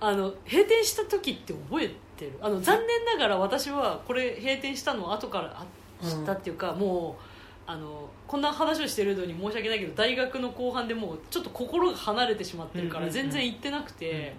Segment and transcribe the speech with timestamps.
[0.00, 2.32] あの閉店した時って覚えてる？
[2.40, 5.66] あの残念ながら私はこれ閉店したのを後からあ
[6.06, 13.22] 知ったっていうか、もうあのこんな話をしてるのに申し訳ないけど大学の後半でもうちょっと心が離れてしまってるからうんうんうん。
[13.22, 14.34] 全然行ってなくて、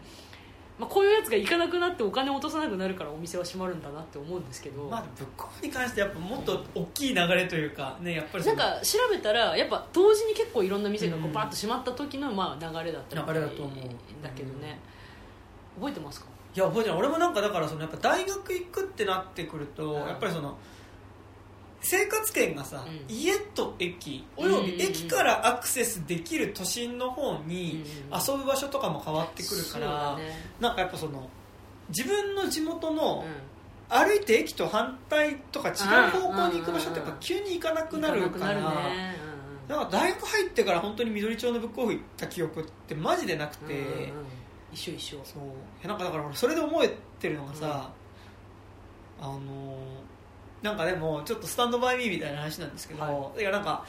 [0.79, 13.75] まあ、こういうやつが行かなくなってお金を落とさなくなるからお店は閉まるんだなって思うんですけど、まあブックオフに関してやっぱもっと大きい流れというかねやっぱりなんか調べたらやっぱ同時に結構いろんな店がこううんバーッと閉まった時のまあ流れだったみたい流れだと思う。
[14.23, 14.79] だけどね、
[15.75, 16.27] 覚えてますか？
[16.55, 16.99] いや覚えてない。
[16.99, 20.07] 俺もなんかだからそのやっぱ大学行くってなってくると、うん。
[20.07, 20.57] やっぱりその
[21.81, 23.15] 生活圏がさ、うん。
[23.15, 30.23] 家と駅および駅からアクセスできる都心の方に遊ぶ場所とかも変わってくるから、ね。
[30.59, 31.29] なんかやっぱその
[31.89, 35.75] 自分の地元のう歩いて駅と反対とか違う
[36.11, 38.71] 方向に行く場所ってやっぱ急に行かなくんなる行からだか
[39.67, 44.11] ら大学入ってから本当に緑町のブックオフ行った記憶ってマジでなくて、うんうんうん
[44.73, 45.19] 一緒一緒。
[45.23, 45.43] そう。
[45.43, 45.45] い
[45.83, 47.89] やなんかだから俺それで思えてるのがさ、
[49.19, 49.41] あのー
[50.63, 53.41] なんかでもちょっとスタンドバイミーみたいな話なんですけど、はい。
[53.41, 53.83] やなんか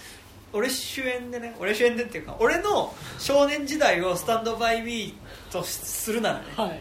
[0.55, 6.81] 俺主演でね俺主演でっていうか俺の少年時代をスタンドバイミーとするならね、はい。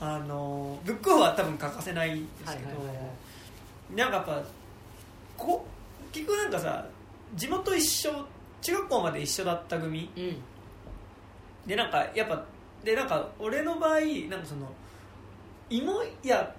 [0.00, 3.94] あのーブックオフは多分欠かせないんですけど、はいはいはいはい。
[3.94, 4.42] なんかやっぱ
[5.36, 5.64] こ
[6.12, 6.86] 結局なんかさ
[7.36, 8.10] 地元一緒
[8.62, 10.36] 中学校まで一緒だった組うん。
[11.66, 12.44] でなんかやっぱ
[12.84, 14.70] でなんか俺の場合なんかその
[15.70, 16.54] 芋屋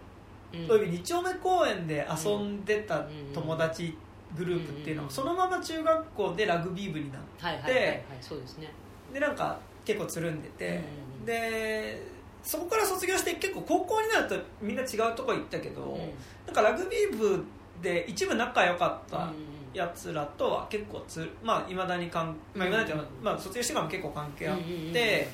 [0.53, 0.71] うん。
[0.71, 3.97] および二丁目公園で遊んでた友達
[4.37, 5.07] グループっていうのうん。
[5.07, 8.67] はそのまま中学校でラグビー部になっはいはいはいはいそうですね。
[9.13, 10.81] てでなんか結構つるんでて、
[11.19, 15.99] うんでそこから卒業して結構高校になるとみんな違うとこ行ったけど、うん。
[16.45, 17.43] なんかラグビー部
[17.81, 19.33] で一部仲良かったうん
[19.73, 24.57] やつらとは結構つまあいまだにかん、まあ、未だにまあ、卒業してからも結構関係あっ
[24.93, 25.27] て、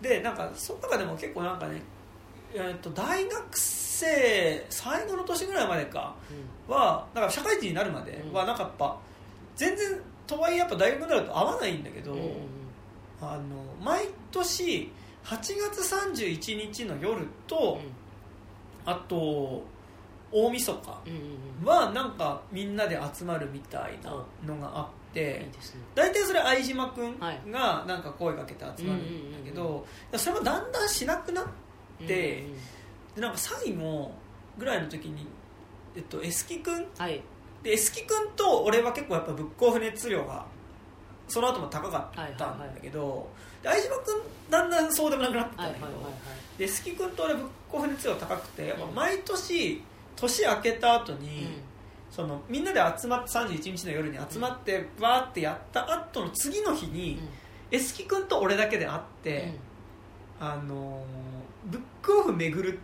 [0.00, 1.82] でなんかその中でも結構なんかね、
[2.54, 6.14] えー、と大学生最後の年ぐらいまでか
[6.68, 8.98] はだから社会人になるまではなんかやっぱ
[9.56, 12.32] 全然とはいえやっぱ大学になると合わないんだけど、うんうんうん。
[13.20, 13.42] あの
[13.82, 14.90] 毎年
[15.24, 17.78] 8月31日の夜と、
[18.86, 19.62] あと
[20.32, 21.20] 大晦日うんうん
[21.62, 21.66] うん。
[21.66, 24.10] はなんかみんなで集まるみたいな
[24.46, 25.80] のがあっていいですね。
[25.94, 27.40] 大体それ相島君はい。
[27.50, 31.44] がなんか声かけて集まるんだけど、それもだんだんしなくなっ
[32.06, 32.46] てで
[33.16, 34.12] なんか最後
[34.58, 35.26] ぐらいの時に、
[35.96, 36.86] えっと、エスキ君？
[36.98, 37.22] はい。
[37.62, 40.46] でエスキ君と俺は結構やっぱブックオフ熱量が
[41.28, 43.28] その後も高かったんだけど、
[43.62, 46.12] で相島君だんだんそうでもなくなってたんだけど、はいはい
[46.58, 48.94] でエスキ君と俺ブックオフ熱量高くてやっぱうん。
[48.94, 49.82] 毎年
[50.16, 51.69] 年明けた後に、うん
[52.10, 57.20] そのみんなで集まって31日の夜に集まってバーってやった後の次の日に、
[57.70, 59.54] エスキ君と俺だけで会って、
[60.40, 62.78] あのーブックオフ巡る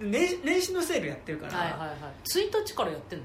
[0.00, 1.90] 年年始のセールやってるから、はいはいはい。
[2.24, 3.24] 1日からやってんの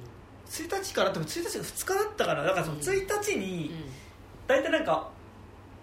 [0.50, 2.82] ？1日から多分1日が2日だったからだからそのうん。
[2.82, 3.76] 1日にうん。
[4.48, 5.10] 大体なんか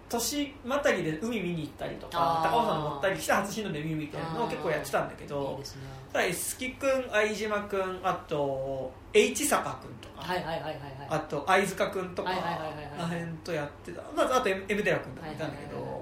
[0.09, 5.81] 年またぎで海見に行ったりとか高尾山登ったり北初日の出見るみたいなのを結構やってたんだけいいどですね
[6.13, 10.79] ただエスキ君相島君あと H 坂君とか、はいはいはいはいはい。
[11.09, 12.85] あと貝塚君とかはいはいはいはいはい。
[12.97, 16.01] あの辺とやってた、まあ、あと M 寺君とかいたんだけはいはいはい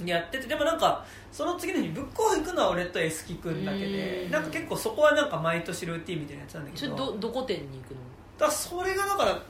[0.00, 4.30] どやっててでもなんかその次の日ブックオフ行くのは俺とエスキ君だけでうん。
[4.30, 8.00] なんか結構そこはなんか毎年ルーティンみたいなやつなんだけどどどこ店に行くの？
[8.38, 9.42] だそれがだから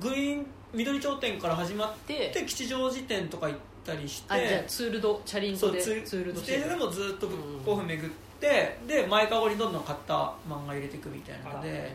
[0.00, 4.34] グリーン緑町店から始まっでて吉祥寺店とか行ったりして。
[4.34, 11.92] あじゃあツールドチャリンコでそうツツールド自転車でもずっとブックオフ巡って、で前かごにどんどん買った漫画入れていくみたいなので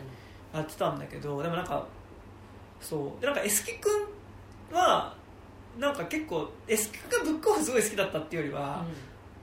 [0.52, 1.86] やってたんだけどでもなんか
[2.80, 3.20] そう。
[3.20, 3.92] でなんかエスキ君
[4.72, 5.14] は
[5.78, 8.84] なんか結構エスキ君がブックオフすごい好きだったっていうよりは、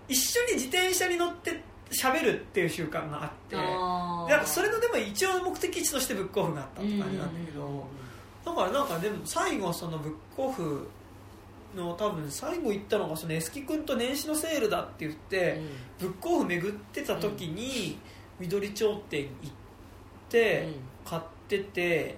[0.08, 1.62] 一緒に自転車に乗って
[1.92, 7.68] 喋るっていう習慣があってなんかそれのでも一応目的地としてブックオフがあったって感じなんだけど、うん。
[7.70, 7.78] うん。
[7.78, 7.84] うん。
[8.46, 10.88] だからなんかでも最後そのブックオフ
[11.76, 15.62] の多分最後行ったのがそのエスキ君と年始のセールだって言って、
[16.00, 18.00] ブックオフ巡ってた時に
[18.40, 19.54] 緑町店行っ
[20.30, 20.68] て
[21.06, 22.18] 買ってて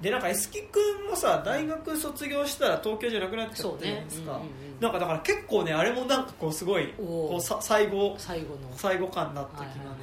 [0.00, 8.56] でなんかエスキ君もさ大学卒業したら東京じゃなくなっちゃったじゃないねですか、うんうんうんなんかだから結構ねあれもなんかこうすごいこうさ最後最後の。
[8.74, 9.98] 最後感だった気がね、はいはいはい。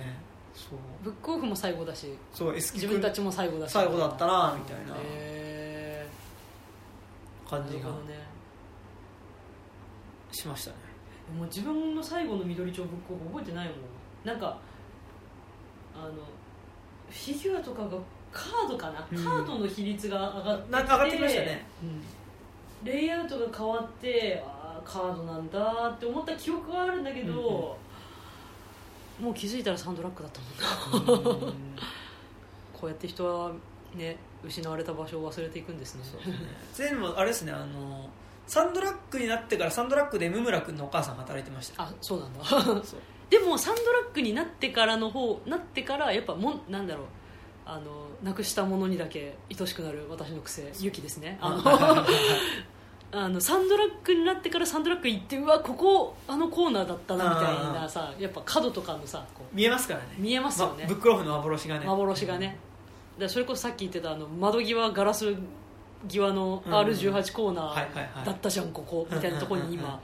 [0.56, 0.78] そう。
[1.04, 3.74] ブックオフも最後だしそうエスキ君自分たちも最後だし。
[3.74, 4.94] 最後だったなみたいな
[7.50, 7.90] 感じが。
[7.90, 8.29] ね
[10.32, 10.78] しましたね。
[11.38, 13.76] もう自分の最後の緑町ブックオフ覚えてないもん。
[14.26, 14.58] なんか
[15.96, 16.14] あの
[17.10, 17.90] フィギュアとかが
[18.32, 19.24] カードかな、うん。
[19.24, 21.66] カードの比率が上がってなんか上がってきましたね。
[21.84, 22.88] うん。
[22.88, 27.78] レイアウトが変わってあーカードなんだって思った記憶はあるんだけど、
[29.20, 31.32] もう気づいたらサンドラッグだったもんな。
[31.32, 31.54] うん。
[32.74, 33.52] こうやって人は
[33.94, 36.04] ね失われた場所を忘れていくんですね。
[36.04, 36.36] そうですね。
[36.74, 38.10] 全部あれですねあの
[38.50, 42.44] サンドラッグになってからサンドラッグでムムラ君のお母さん働いてましたあそうなんだ。
[43.30, 47.06] でもサンドラッグになってからの方なってからやっぱもんなんだろう。
[47.68, 51.38] あのなくしたものにだけ愛しくなる私の癖ユキですね。
[51.40, 51.62] あの
[53.24, 60.08] あのサンドラッグになってからサンドラッグ行ってうわここあのコーナーだったなみたいなさやっぱ角とかのさこ見えますからね。
[60.18, 61.86] う見えますよね、まブックオフの幻がね。
[61.86, 62.48] 幻がね。
[62.48, 62.58] だか
[63.26, 65.36] らそれこそさっき言ってたあの窓際ガラス
[66.08, 70.02] 際の R18 コーナーだったじゃんここみたいなところに今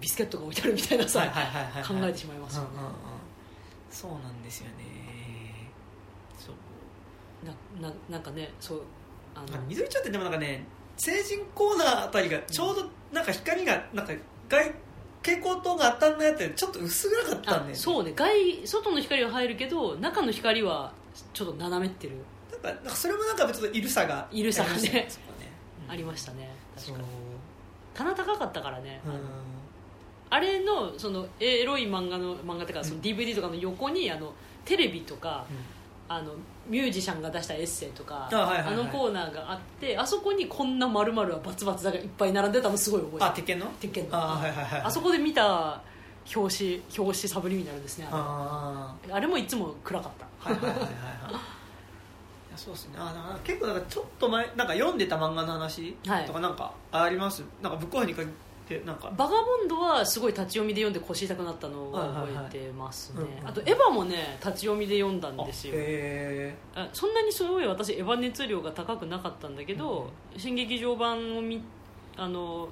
[0.00, 1.20] ビスケットが置いてあるみたいなさ
[1.86, 2.68] 考えてしまいますよね。
[2.74, 2.92] うんうんうん。
[3.90, 5.70] そうなんですよね。
[6.38, 7.46] そう。
[7.80, 8.82] なななんかねそう
[9.34, 9.56] あの。
[9.56, 10.64] あ緑町ってでもなんかね
[10.96, 14.12] 成人コーナーあたりがちょうどなんか光がなんか
[14.48, 14.72] 外
[15.22, 18.12] 蛍光灯が当たんないやつでちょっと薄暗かったんあで、ね、そうね。
[18.14, 20.92] 外外の光は入るけど中の光は
[21.32, 22.16] ちょっと斜めってる。
[22.62, 24.28] なんかそれもなんかちょっといるさが。
[24.30, 25.08] いるさがね
[25.88, 26.50] ありましたね。
[26.76, 27.04] 確かに。
[27.94, 29.12] 棚高かったからね、うん。
[29.12, 29.20] あの
[30.28, 34.32] あれのそのエロい漫画の漫画っていうかその DVD とかの横にあの
[34.64, 35.46] テレビとか、
[36.08, 36.32] あの
[36.68, 38.84] ミュージシャンが出したエッセイとかあはいはいはい。
[38.84, 43.30] のコーナーがあってあそこにこんな丸々はバツバツがいっぱい並んでたのすごい覚えてる。
[43.30, 43.66] あ鉄拳の？
[43.80, 44.16] 鉄拳の。
[44.16, 45.80] あはいはいはいあそこで見た
[46.34, 50.26] 表紙表紙サブリミナルですねああれあれもいつも暗かった。
[50.50, 50.90] あはいはいはいはい
[52.56, 52.94] そうですね。
[52.98, 56.24] あだから結構なんかちょっと前なんか読んでた漫画の話はい。
[56.24, 58.26] とかなんかあります、なんかブックオフに書い
[58.68, 59.10] てなんか。
[59.16, 63.50] バガボンドはすごい立ち読みで読んで腰痛くなったのを覚えてますね、はいはいはい。
[63.50, 65.74] あとエヴァもね立ち読みで読んだんですよ。
[66.92, 71.62] そんなにすごい私エヴァ熱量が高くなかったんだけど、新劇場版を見
[72.16, 72.68] あの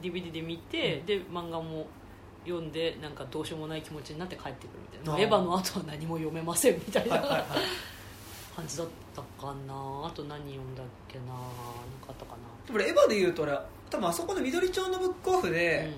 [0.00, 1.06] DVD で見て、うん。
[1.06, 1.86] で漫画も
[2.44, 5.20] 読んでなんかどうしようもない気持ちになって帰ってくるみたいな。
[5.20, 7.46] エヴァの後は何も読めませんみたいな、えはいはいはい。
[8.54, 9.74] 感じだったかな。
[10.06, 11.26] あと何読んだっけな。
[11.26, 12.36] なんかあったか
[12.66, 13.52] でも俺エヴァで言うと俺
[13.90, 15.92] 多分あそこの緑町のブックオフな、で、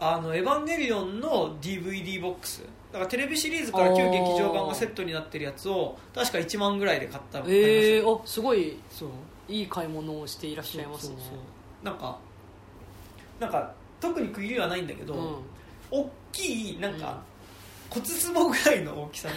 [0.00, 0.06] うん。
[0.06, 2.62] あのエヴァンゲリオンの DVD ボックス。
[2.92, 7.46] だからテレビシリーズから旧劇場版がセットになってるやつを確か1万ぐらいで買ったの。
[7.48, 9.08] えー、あすごいたそう。
[9.48, 11.14] いい買い物をしていらっしゃいますね。
[11.18, 11.84] そうそうそう。
[11.84, 12.18] なんか
[13.40, 15.36] なんか特に区切りはないんだけど、うん。
[15.90, 17.22] 大きいなんか、
[17.92, 19.28] 骨壺ぐらいの大きさ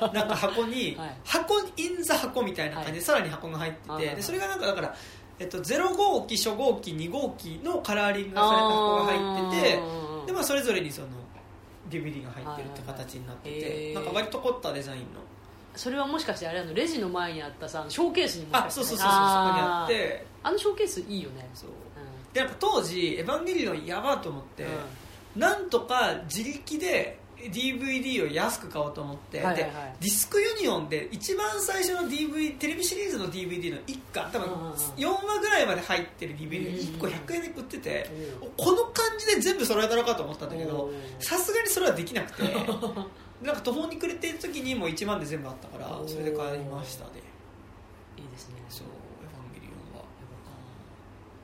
[0.00, 1.16] のなんか箱に、 はい。
[1.24, 3.04] 箱インザ箱みたいな感じで、はい。
[3.04, 4.94] さらに箱が入ってて、でそれがなんかだから、
[5.38, 9.82] えっと、0号機初号機2号機のカラーリングがされた箱が入ってて
[10.26, 11.08] で、まあ、それぞれにその
[11.90, 15.06] DVD が入ってるって形になってて、なんか割と凝ったデザインの。
[15.76, 20.26] それはもしかしてあれあのレジの前にあったさショーケースにもしかしてあそうそうそうそうそこにあって。
[20.42, 21.48] あのショーケースいいよね。
[21.54, 21.70] そう。
[21.70, 21.72] う
[22.32, 24.66] でなんか当時「エヴァンゲリオンやば」と思って、ん。
[25.36, 27.18] なんとか自力で
[27.50, 29.72] DVD を安く買おうと思って、はいはいはい。
[29.72, 34.74] でディスクユニオンで一番最初の DVD テレビシリーズの DVD の1巻多分うんうんうん。
[34.74, 38.10] 4話ぐらいまで入ってる DVD が1個うんうん100円で売ってて
[38.42, 40.90] うんこの感じで全部揃えたのかと思ったんだけど
[41.20, 42.42] さすがにそれはできなくて
[43.42, 47.10] なんか途方に暮れてる時にもう1万で全部あったからそれで買いましたね。
[48.16, 48.54] いいですね。
[48.70, 48.86] そう
[49.22, 50.04] 「エヴァンゲリオンは」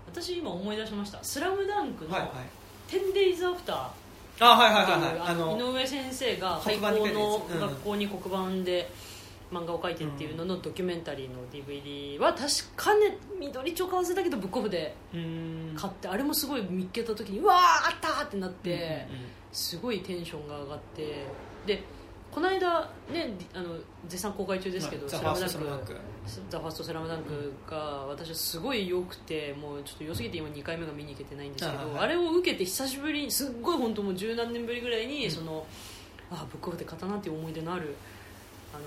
[0.09, 2.31] 私今思い出しました「スラムダンクのはいはい
[2.89, 3.89] 「10days after」
[4.43, 5.29] あはいはいはいはい。
[5.29, 8.91] あの井上先生が廃校の学校に黒板で
[9.53, 14.95] 漫画を描いてっていうののドキュメンタリーの DVD は確かね緑ちょ買わせたけどブックオフで
[15.77, 17.57] 買ってあれもすごい見っけた時にうわー
[17.91, 19.07] あったーってなって、
[19.53, 21.27] すごいテンションが上がって
[21.67, 21.83] で
[22.33, 22.81] この間
[23.13, 23.77] ねあの
[24.09, 25.97] 絶賛公開中ですけど「ザ・スファースラムダンク。
[26.49, 35.31] ザ・ファーストスラムダンクが私はすごい良くてもうちょっと良すぎて今2回目が見に行けてないんですけど、はいはいあれを受けて久しぶりにすっごい本当もう十何年ぶりぐらいに、うん。
[35.31, 35.67] その
[36.31, 37.95] あブックオフで買ったなっていう思い出のある
[38.73, 38.85] あの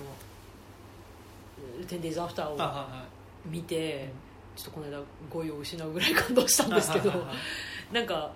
[1.86, 3.50] 「10days after」をはいはいはい。
[3.50, 4.10] 見て、
[4.56, 5.00] ちょっとこの間
[5.30, 7.94] 語彙を失うぐらい感動したんですけどはいはいはい。
[7.94, 8.32] なんか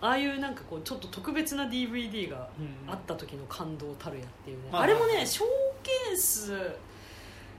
[0.00, 4.86] ああいうなんかこうちょっと特別な DVD がうんあった時の感動たるやっていうね、はいあ。
[4.86, 5.46] れもねショー
[5.82, 6.50] ケース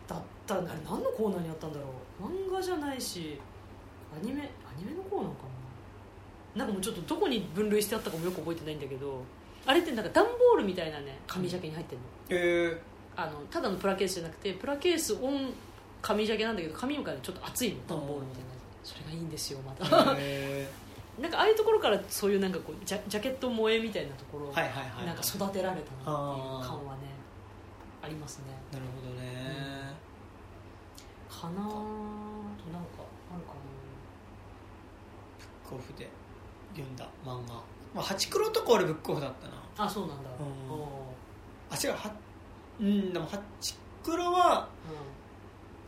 [0.07, 1.85] だったあれ何のコーナーにあったんだろ
[2.21, 2.23] う。
[2.23, 3.39] 漫画じゃないし
[4.21, 5.43] アニメアニメのコーナーか
[6.55, 6.59] な。
[6.59, 9.21] なんかもうちょっとどこに分類してあったかもよく覚えてないんだけど
[9.65, 12.07] あれってなんか段ボールみたいなね紙ジャケに入ってるの。
[12.29, 12.81] え
[13.15, 15.51] あのただのプラケースじゃなくてプラケースオン
[16.01, 17.75] 紙ジャケなんだけど紙がちょっと厚いの。
[17.87, 18.47] 段ボールみたいな
[18.83, 20.69] それがいいんですよまたー、え
[21.19, 25.05] なんかああいうところからそういうなんかこうジャジャケット萌えみたいなところ、ー、はいはいはい。
[25.05, 27.17] なんか育てられたなっていう感はね
[28.03, 28.45] ありますね。
[28.71, 29.95] なるほどね、
[31.29, 31.69] かなあと
[32.71, 33.53] なんかあるか
[35.69, 36.07] 甲府で
[36.73, 37.53] 読んだ漫画、
[37.93, 39.87] まあ、ハチクロとか俺ブックオフだったな。
[39.87, 40.29] あそうなんだ。
[40.39, 40.87] うん。
[41.69, 42.13] あ違うは
[42.79, 44.69] うんでもハチクロは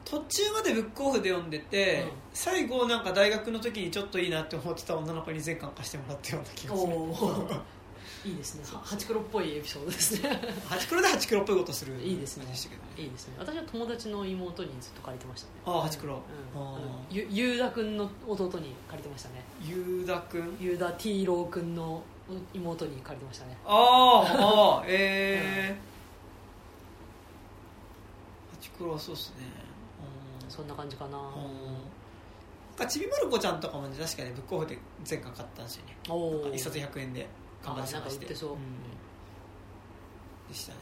[0.05, 2.09] 途中までブックオフで読んでて、うん。
[2.33, 6.93] 最後なんか大学の時にちょっといいなって思ってた女の子に全巻貸してもらったような気がする。
[8.25, 8.63] いいですね。
[8.73, 10.29] はハチクロっぽいエピソードですね。
[10.65, 11.95] ハチクロでハチクロっぽいことする。
[12.01, 12.43] いいですね。
[12.45, 13.03] 感じでしたけどね。
[13.03, 13.35] いいですね。
[13.37, 15.53] 私は友達の妹にずっと借りてましたね。
[15.65, 16.21] ああハチクロ、うん。
[17.09, 19.35] ゆゆうだくんの弟に借りてましたね。
[19.61, 20.57] あゆうだくん？
[20.59, 22.01] ゆうだティーローくんの
[22.53, 23.57] 妹に借りてましたね。
[23.65, 25.79] ああええ
[28.51, 29.45] ハチクロはそうっすね。
[29.63, 29.68] うん
[30.59, 31.17] そんな感じかな。
[31.17, 32.87] うん。
[32.87, 35.97] ちびまる子ちゃんとかもね確かにブックオフで全巻買ったんですよね。
[36.09, 37.27] おおなんか一冊100円で
[37.63, 37.91] 頑張って。
[37.93, 38.51] 探してそう。
[38.51, 38.55] ん。
[40.49, 40.79] でしたね。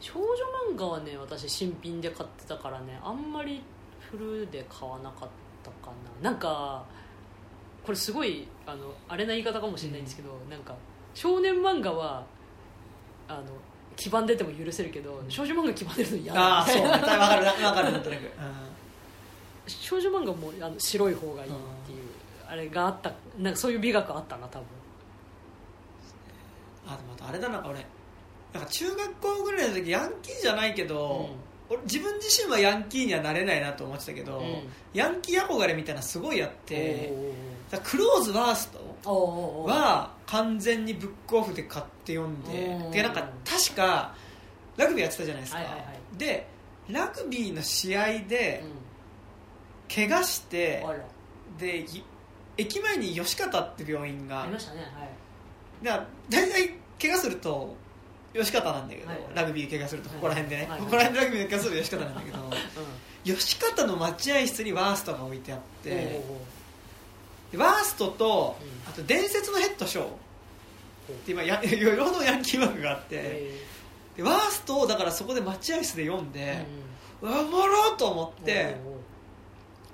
[0.00, 0.26] 少女
[0.72, 3.62] 漫画はね私新品で買ってたからねあんまり
[3.98, 5.28] フルで買わなかっ
[5.62, 5.92] たか
[6.22, 6.30] な。
[6.30, 6.84] なんか
[7.84, 10.74] これすごいあのあれな言い方かもしれないんですけど、なんか
[11.14, 12.26] 少年漫画は
[13.26, 13.44] あの
[13.98, 16.40] 黄ばんでても許せるけど少女漫画黄ばんでるの嫌だ。
[16.40, 16.82] ああそう。
[16.82, 18.02] 分かる分かるなん。
[18.02, 18.22] となく、
[19.66, 21.54] 少女漫画もあの白い方がいいっ
[21.86, 21.98] ていう
[22.48, 24.66] あれがあったなんかそういう美学あったな多分
[26.86, 27.84] あでもあとあれだな俺
[28.54, 31.28] なんか中学校ぐらいの時ヤンキーじゃないけど、
[31.68, 34.62] 俺自分自身はヤンキーにはなれないなと思ってたけど、うん
[34.94, 38.68] ヤンキー憧れみたいなのすごいあっておだからクローズワース
[39.04, 42.88] トは完全にブックオフで買って読んでう。
[42.88, 44.14] んでなんか確か
[44.76, 46.18] ラグビーやってたじゃないですか、はいはいはい。
[46.18, 46.46] で
[46.88, 50.84] ラグビーの試合でう怪我して
[51.58, 52.04] でい
[52.56, 54.42] 駅前に吉方って病院が。
[54.44, 55.84] ありましたねはい。
[55.84, 57.76] だ大体怪我すると
[58.34, 59.18] 吉方なんだけど、はい。
[59.34, 60.80] ラグビー怪我するとここら辺でね、はい。
[60.80, 62.38] ここら辺でラグビー怪我すると吉方なんだけど
[63.24, 66.22] 吉方の待合室にワーストが置いてあって、
[67.56, 70.04] ワーストと、うんあと伝説のヘッドショー。
[70.06, 70.08] っ
[71.24, 73.64] て今やいろいろのヤンキーワークがあって、え
[74.16, 76.66] でワーストをだからそこで待合室で読んーで
[77.22, 78.76] うわおもろと思って。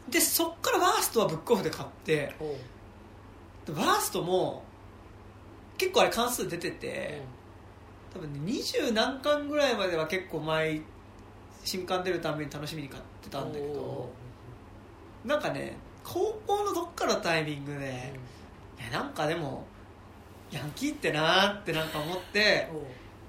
[0.08, 2.34] でそっからワーストはブックオフで買って。
[3.66, 4.62] でワーストも
[5.78, 7.22] 結構あれ関数出てて、
[8.12, 10.82] 多分ね二十何巻ぐらいまでは結構毎
[11.64, 14.10] 新刊出るたびに楽しみに買ってたんだけど
[15.24, 18.12] なんかね高校のどっかのタイミングで、
[18.78, 19.64] いやなんかでも
[20.50, 22.68] ヤンキーってなーってなんか思って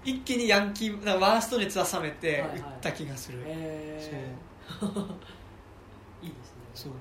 [0.03, 2.59] 一気にヤンキーワースト熱は冷めてはいはい。
[2.59, 4.85] 売った気がする、えー。
[6.23, 6.55] いいですね。
[6.75, 6.93] そう。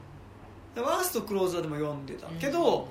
[0.74, 2.38] でワーストクローズはでも読んでたうん。
[2.38, 2.88] けど、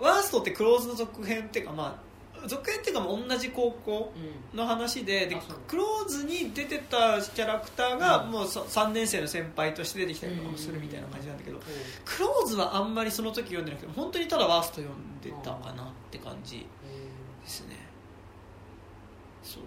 [0.00, 2.05] ワーストってクローズの続編っていうかまあ
[2.46, 4.12] 続編っていうかまあ同じ高校
[4.52, 4.58] うん。
[4.58, 8.30] の話ででクローズに出てたキャラクターがうん。
[8.30, 11.58] もうさ3年生の先輩として出てきたりとかもするみたいな感じなんだけど
[12.04, 17.76] クローズはあんまりその時読んでなくて本当にただワースト読んでたかなって感じえですね。
[19.42, 19.62] そう。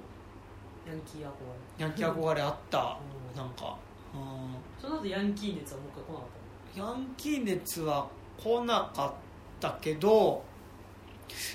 [0.87, 1.29] ーヤンキー憧れ。
[1.77, 2.97] ヤンキー憧れあった。
[3.33, 3.37] うん。
[3.37, 3.77] なんか。
[4.13, 4.81] うん。
[4.81, 6.39] その後ヤンキー熱はもう一回来なかっ
[6.75, 8.07] ヤンキー熱は
[8.37, 9.13] 来なかっ
[9.59, 10.43] たけど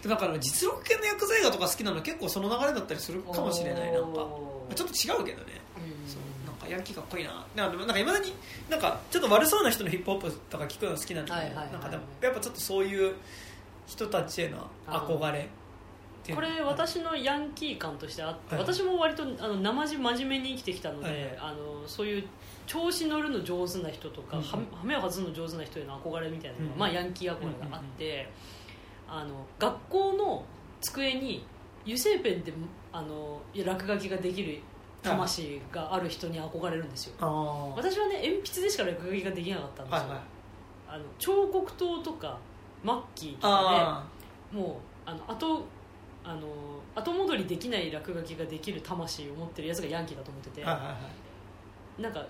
[0.03, 4.27] でもなんか実録系の薬剤映画とか好きなの結構その流れだったりするたかもしれないなんか。
[4.75, 5.61] ちょっと違うけどね。
[5.77, 7.47] うんそうなんかヤンキーかっこいいな。
[7.55, 8.33] なんかなんかいまだに
[8.69, 13.15] なんかちょっと悪そうな人のヒップホップとか聞くの好きなんだけどはいはいはいなんかでもやっぱちょっとそういう
[13.87, 15.49] 人たちへの憧れ
[16.33, 18.65] このれ私のヤンキー感としてあって、はい。
[18.65, 21.39] 私も割とあの生地真面目に生きてきたので、はいはい。
[21.39, 22.25] あのそういう
[22.67, 28.31] 調子乗るの上手な人とか、うんははめを外すの上手な人への憧れみたいなのが、うんまあ、ヤンキー憧れがあって、
[29.09, 30.45] あの学校の
[30.81, 31.47] 机に
[31.85, 32.53] 油性ペンで
[32.93, 34.61] あの落書きができる
[35.03, 37.75] 魂がある人に憧れるんですよ。
[37.77, 40.19] 私はね鉛筆でしか落書きができなかったんですよ、いはい。
[40.89, 42.39] あの彫刻刀とか
[42.83, 44.07] マッキーとかあ
[44.53, 45.65] でもうあの後
[46.25, 46.41] あの
[46.95, 50.99] 後戻りできない落書きができる魂を持ってるやつがヤンキーだと思ってて、あはいはいは
[51.99, 52.03] い。
[52.03, 52.27] なんか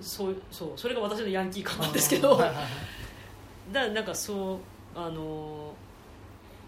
[0.00, 2.64] そうそうそれが私のヤンキー感なんですけど、はいはいはい
[3.72, 4.58] だからなんかそう
[4.94, 5.65] あの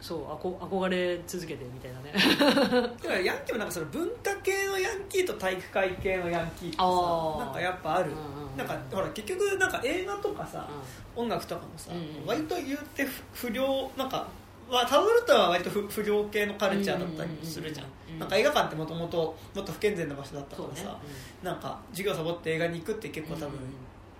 [0.00, 2.12] そうあこ憧れ続けてみたいなね。
[3.02, 8.56] だからヤンキーもなんかその文化系のヤンキーと体育会系のヤンキーってさなんかやっぱある、うんうんうん。
[8.56, 10.68] なんかほら結局なんか映画とかさ、
[11.16, 14.26] 音楽とかもさ、うんうん割と言って不不良なんか
[14.70, 20.90] まあタブルタは割と不不良系のカルチャーだったりするじゃん,、うんうんうんなんか映画館ってもともともっと不健全な場所だったからそうね。
[20.90, 20.98] さ、
[21.42, 23.58] なんか授業サボって映画に行くって結構多分、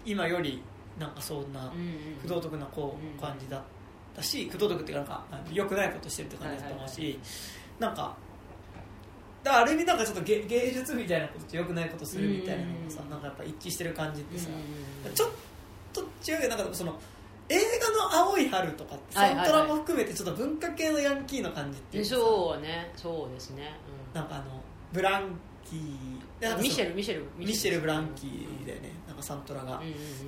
[0.05, 0.63] 今より
[0.99, 2.19] なんかそんなうんうんうん。
[2.23, 3.67] 不道徳なこうんう感じだった
[4.23, 7.19] し不道徳っていうかなんか良くないことしてるって感じだと思うし、
[7.79, 8.17] なんか
[9.43, 13.11] だからある意味なんかちょっと芸芸術みたいなことと良くないことするみたいなのもさ、うん。
[13.11, 14.49] なんかやっぱ一致してる感じってさ、
[15.15, 15.31] ちょっ
[15.93, 16.99] と違うけどなんかその
[17.49, 22.93] 映画の青い春とかサントラも含めてちょっと文化系のヤンキーの感じっていうでかさそうね。
[22.97, 23.75] そうですね、
[24.13, 24.45] なんかあの
[24.93, 26.19] ブランキー。
[26.61, 28.93] ミシェルミシェルミシェル・ブランキーだよね。
[29.09, 29.83] なんかサントラが、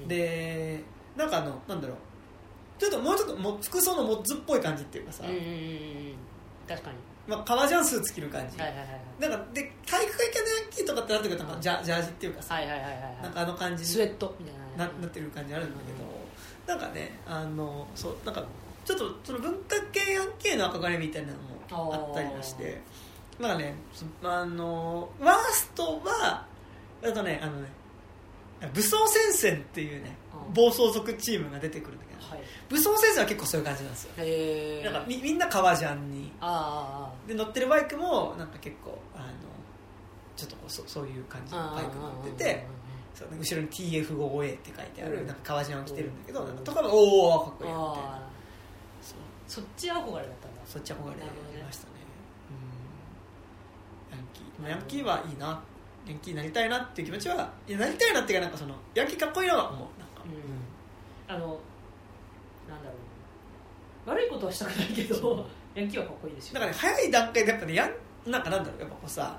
[0.08, 0.82] で
[1.16, 1.96] なんかあのなんだろう
[2.80, 6.14] ちょっともうちょっとも服装のモッズっぽい感じっていうかさ、うんうんうんうん
[6.66, 6.96] 確かに。
[7.26, 8.88] まあ、革ジャンスーツ着る感じ、はいはいはい
[9.20, 11.54] なんかで体育会系のヤンキーとかってなってくるとなん。
[11.56, 13.22] かジャジャージっていうかさ、はいはいはいはいはい。
[13.22, 14.86] なんかあの感じスウェットみたいな。
[14.86, 15.76] ななってる感じあるんだ
[16.66, 18.42] けど、なんかねあのそうなんか
[18.86, 22.80] ちょっとその文化系ヤンキーの憧れみたいなのもあったりまして。
[23.38, 26.46] なんかねそあのワーストは
[27.02, 27.68] あとねあのね
[28.74, 30.16] 武装戦線っていうね
[30.48, 30.54] うん。
[30.54, 32.04] 暴走族チームが出てくるんだ
[32.70, 34.90] 武装戦線は結構そういう感じなんですよ。
[34.92, 36.32] なんかみみんな革ジャンに。
[36.40, 39.26] あで乗ってるバイクもなんか結構あの
[40.36, 42.66] ちょっとこうそそういう感じのバイク乗ってて
[43.14, 48.30] そう後ろに TF5A って書いてあるなんか革ジャンを着てるんだけどなんかとかもおおかっこいいなみたいなあ
[49.50, 50.60] そっち憧れだったんだ。
[50.64, 51.02] そっち憧れ
[51.64, 51.92] ましたね。
[54.12, 54.16] うん。
[54.16, 54.62] ヤンキー。
[54.62, 55.60] まあヤンキーはいいな
[56.06, 60.22] ヤンキーになりたいなっていう気持ちはいやなりたいなっていうかなんかそのヤンキーかっこいいなと思うなんか。
[61.28, 61.34] うん。
[61.34, 61.58] あの
[62.70, 62.94] なんだろ
[64.06, 64.10] う。
[64.10, 66.54] 悪いことはしたくないけどヤンキーはかっこいいですよ。
[66.54, 69.38] だからね早い段階でやっぱねやんなんかなんだろうやっぱこうさ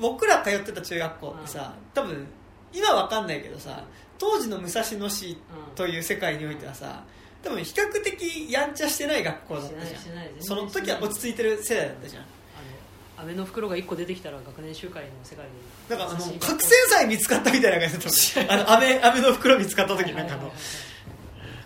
[0.00, 2.26] 僕ら通ってた中学校ってさ多分
[2.72, 3.84] 今わかんないけどさ
[4.18, 7.02] 当時の武蔵野市うんという世界においてはさ
[7.42, 10.42] 多分比較的やんちゃしてない学校だったじゃん。
[10.42, 12.22] その時は落ち着いてる世代だったじゃん。
[12.22, 15.44] あの飴の袋が1個出てきたら学年集会の世界
[15.88, 15.96] で。
[15.96, 20.26] なんかあの覚醒剤見つかったみたいな感じだった あの飴飴の袋見つかった時なん。
[20.28, 20.54] かあの、こ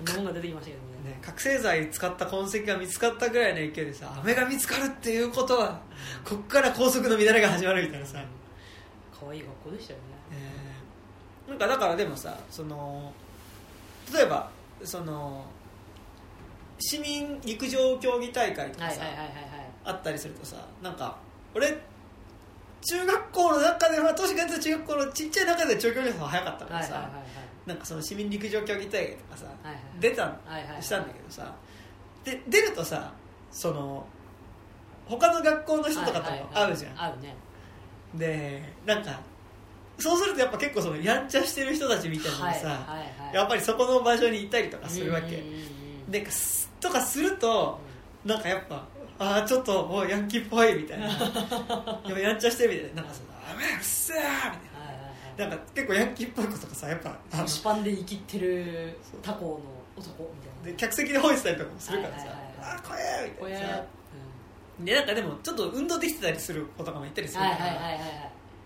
[0.03, 0.83] んなもんが出てきましたけど
[1.25, 5.81] 覚醒剤使った痕跡が見つかったぐらいの勢いでさ飴が見つかるっていうことは
[6.25, 8.23] こっから高速の乱れが始まるみたいなさ、
[9.19, 10.05] 可愛い学校でしたよね。
[10.33, 10.73] えー
[11.49, 13.13] なんかだからでもさその
[14.15, 14.49] 例えば
[14.85, 15.45] その
[16.79, 19.03] 市民陸上競技大会とかさ、
[19.85, 21.17] あったりするとさなんか
[21.55, 21.69] 俺
[22.81, 27.23] 中学校の中では年が出た中学校のちっちゃい中で長距離走が早かったからさ、はいはいはい
[27.67, 29.83] なんかその市民陸上競技大会とかさ、はいはい。
[30.01, 30.83] 出たんはいはいはい。
[30.83, 31.55] したんだけどさ
[32.25, 33.13] で出るとさ
[33.51, 34.07] その
[35.07, 37.35] 他の学校の人とかとも会うじゃん、合うね。
[38.15, 39.21] でなんか
[39.99, 43.35] そうするとやっぱ結構そのやんちゃしてる人たちみたいなのがさ、はいはいはい。
[43.35, 45.47] やっぱりそこの場所にいたりとかするわけ、うんうん。
[45.49, 45.63] うんうん
[46.11, 47.79] ですとかすると
[48.25, 48.85] なんかやっぱ
[49.21, 51.09] ああちょっともうヤンキーっぽいみたいな。
[52.07, 53.03] でもやんちゃしてるみたいな。
[53.03, 54.72] なんかその「あめうっせー!」みたいはいはいはいな
[55.37, 59.61] なんか結構ヤンキーっぽいことがさやっぱあの腰パンで生きってる他校の
[59.97, 60.71] 男みたいな。
[60.71, 63.85] で客席で吠えてたりとかもするからさはいはいはい「ああ怖え!」みたいなさ。
[64.81, 67.57] でなんかでもちょっと運動できてたりする子とかもいたりするから、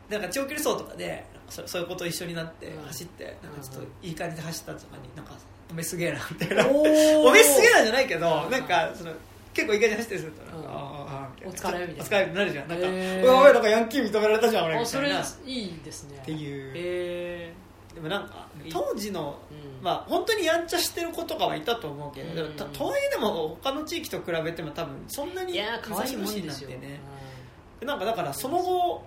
[0.08, 2.84] なんか長距離走とかでそそういう子と一緒になってうん。
[2.84, 5.32] 走って、なんかちょっといい感じで走ったとかになんか
[5.70, 6.66] おめえすげえなみたいな。
[6.68, 6.82] お
[7.32, 9.12] めえすげえなじゃないけどうんなんかその
[9.52, 10.72] 結構いい感じで走ったりするとなんか、う
[11.04, 11.05] ん
[11.44, 12.02] お疲れみたいな。
[12.02, 12.44] お疲れってな。
[12.44, 13.32] るじゃんなんか、へー。
[13.32, 16.18] お前なんかヤンキー認められたじゃん俺みたあそれいないいですね。
[16.20, 16.72] っていう。
[16.74, 17.52] へ
[17.94, 18.72] でもなんかいい。
[18.72, 19.84] 当時のうん。
[19.84, 22.52] まあ本当にやんちゃしてる子とかはいたと思うけど、うん。
[22.54, 26.70] とはいえでも他の地域と比べても多分そんなにいやー可愛いもんですよ。
[26.70, 29.04] なんなんかだからその後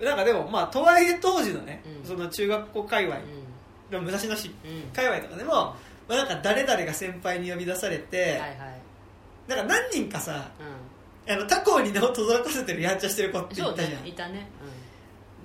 [0.00, 2.06] なんかでもまあとはいえ当時のね、うん。
[2.06, 3.20] その中学校界隈う
[3.90, 4.56] でも武蔵野市んうん。
[4.92, 5.76] 界隈とかでも、ま
[6.10, 8.75] あ、なんか誰々が先輩に呼び出されて、はいはい
[9.48, 14.48] なんか何人かさうあの他校に名を轟かせてるやんちゃしてる子っていたじゃん、ねいたね。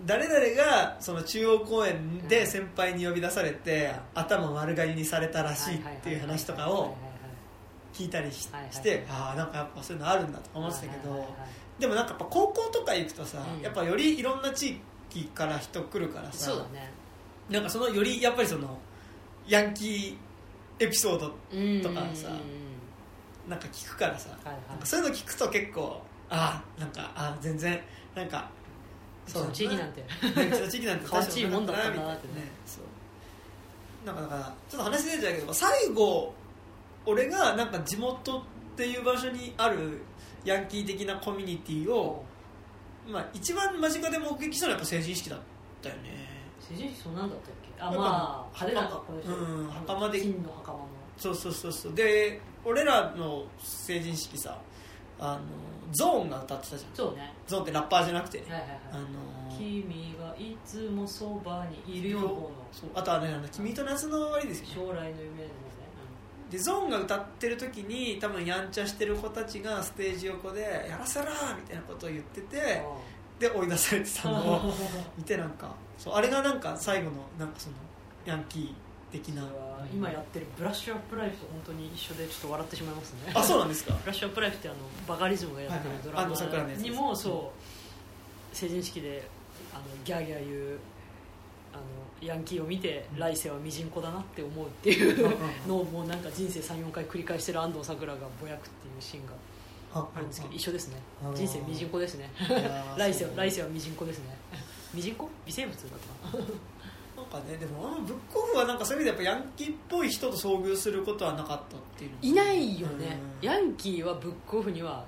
[0.05, 6.95] 誰々がその中央公園で先輩に呼び出されて、頭丸刈りにされたらしいっていう話とかを
[7.93, 8.47] 聞いたりし
[8.81, 11.27] てああなんかやっぱそういうのあるんだとか思ってたけど、
[11.79, 13.61] でもなんかやっぱ高校とか行くとさ、うん。
[13.61, 16.91] やっぱよりいろんな地域から人来るからさそうだね。
[17.49, 18.77] なんかそのよりやっぱりその
[19.47, 22.70] ヤンキーエピソードうんとかさうんうん
[23.47, 24.69] なんか聞くからさ、はいはい。
[24.69, 27.79] なんかそういうの聞くと結構ああなんかあー全然
[28.15, 28.49] なんか
[29.27, 30.01] うちの地域なんて。
[30.01, 31.07] うちの地域なんて。
[31.07, 32.51] かわちいもんだったななってね。
[32.65, 34.05] そう。
[34.05, 36.33] なんかだからちょっと話出ちゃうけど最後
[37.05, 38.43] 俺がなんか地元っ
[38.75, 40.01] ていう場所にある
[40.43, 42.23] ヤンキー的なコミュニティを、
[43.07, 45.39] まあ、一番間近で目撃したのはやっぱ成人式だっ
[45.83, 46.27] たよね。
[46.59, 47.83] 成人式そうなんだったっけ？
[47.83, 49.63] あまあ派手な格好でしょう。
[49.63, 50.19] ん袴で。
[50.19, 51.93] 金の袴のそうそうそうそう。
[51.93, 54.57] で俺らの成人式さ
[55.19, 55.39] あの
[55.91, 56.95] ゾーンが歌ってたじゃん。
[56.95, 57.33] そうね。
[57.47, 59.03] ゾーンってラッパーじゃなくてね、はいはいあはい。
[59.03, 62.27] の君がいつもそばにいるようの。
[62.29, 62.89] 方のそう。
[62.95, 64.73] あとはねあの「君と夏の終わり」ですよね。
[64.75, 65.21] 将来の夢のね。
[66.49, 72.83] でゾーンが歌ってる時に多分やんちゃしてる子たちがステージ横で「やらせろ!」みたいなことを言ってて
[73.39, 74.37] で追い出されてたの。
[74.55, 74.73] を
[75.17, 77.75] 見てなんかそうあれがなんか最後のなんかその
[78.25, 78.75] ヤンキ
[79.11, 79.43] 的な。
[79.93, 83.31] 今やってるブラッシュアップライフと本当に一緒でちょっと笑ってしまいますね。
[83.33, 83.93] あそうなんですか？
[83.93, 87.51] ブラッシュアップライフってあのバカリズムがやってるドラマにもそ
[88.53, 88.55] う。
[88.55, 89.27] 成人式で
[89.73, 90.77] あのギャーギャー言う
[91.73, 99.31] あのヤンキーを見て来世はミジンコだなって思うっていう のをもうなんか人生34回繰り返してる安藤サクラがぼやくっていうシーンが
[99.93, 100.97] ああるんですけど一緒ですね。
[101.33, 102.29] 人生ミジンコですね。
[102.97, 104.37] 来世は来世はミジンコですね。
[104.93, 105.29] ミジンコ？
[105.45, 106.37] 微生物だった
[107.31, 107.57] かね。
[107.57, 113.17] でもあのブックオフはなんかそういう意味でやっぱヤンキーっぽい人と遭遇することはなかったっていうのいないよね。
[113.41, 113.47] うん。
[113.47, 115.05] ヤンキーはブックオフには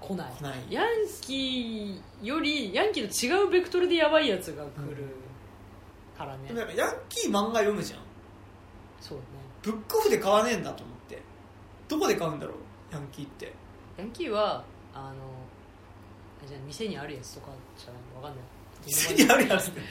[0.00, 0.32] 来ない。
[0.38, 0.58] 来ない。
[0.70, 0.86] ヤン
[1.20, 5.04] キーよりヤンキーと違うベクトルでヤバいやつが来る
[6.16, 8.00] からね、でもなんかヤンキー漫画読むじゃん。
[9.00, 9.24] そうね。
[9.62, 11.22] ブックオフで買わねえんだと思って。
[11.88, 12.56] どこで買うんだろう？
[12.92, 13.52] ヤンキーって。
[13.96, 15.14] ヤンキーはあの
[16.44, 18.22] あじゃあ店にあるやつとかじゃないの？
[18.22, 18.44] わかんない
[18.86, 19.82] 店にあるやつね。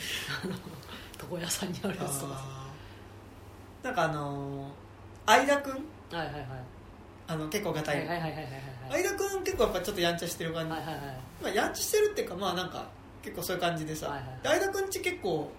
[1.29, 2.41] 床屋さんにあるやつとか。
[3.83, 4.87] なんかあのー
[5.25, 6.45] 相田君はいはいはい。
[7.27, 9.03] あの結構がたはいいはいはいはいはいはい。
[9.03, 11.03] 相田君結構やっぱちょっとやんちゃしてる感じ、はいはいはい
[11.41, 12.87] まあ、やんちゃしてるっていうかまあなんか
[13.21, 14.25] 結構そういう感じでさ、はいはい。
[14.43, 15.51] 相田君ち結構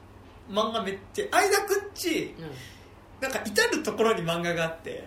[0.50, 2.50] 漫画めっちゃ相田君ちうん。
[3.20, 5.04] なんか至る所に漫画があって。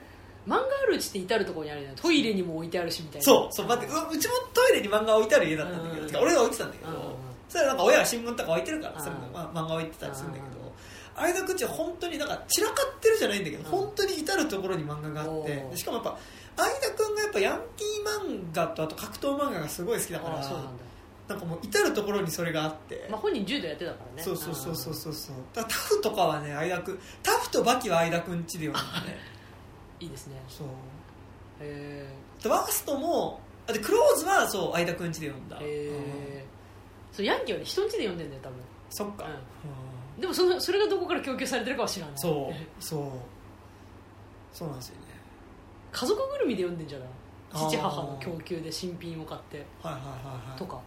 [0.47, 3.25] 漫画あるうちって至るところにあるじゃんトイレにも置いてあるしみたいな。
[3.25, 10.71] そうそう待ってううちもトイレに漫画置いてある家だったんだけど、うん俺が置いてたんだけど、うんそれはなんか親が新聞とか置いてるからうんそれも、まあ、漫画置いてたりするんだけうんど
[11.17, 13.69] 相田は本当になんか散らかってるじゃないんだけど、うん。
[13.69, 16.17] 本当に至る所に漫画があってしかもやっぱ
[16.55, 20.37] 相田君がやっぱヤンキー漫画とあと格闘漫画がすごい好きだから
[21.27, 24.23] なんかもう至る所にそれがあって、まあ本人柔道やってたからね。
[24.23, 25.35] そうそうそうそうそうそう。
[25.53, 29.17] だタフとかはね相田君タフとバキは相田君ちで読んだね。
[30.01, 30.41] いいですね。
[30.49, 30.67] そう。
[31.61, 32.05] へ
[32.43, 35.57] でワーストもあでクローズはそう相田君ちで読んだ。
[35.61, 35.95] えへうん。
[36.37, 36.40] え
[37.11, 38.57] そうヤンキーはね人んちで読んでんだよ多分。
[38.89, 39.31] そっか、うん。
[39.31, 39.35] う
[40.17, 40.21] ん。
[40.21, 42.83] でもそのそれがどこから供給されてるかは知らないそう。
[42.83, 43.03] そう。
[44.53, 45.07] そうなんですよね。
[45.91, 47.09] 家族ぐるみで読んでんじゃない？
[47.53, 49.65] 父母の供給で新品を買って。
[49.81, 50.07] はいはいは
[50.45, 50.57] いはい。
[50.57, 50.79] とか、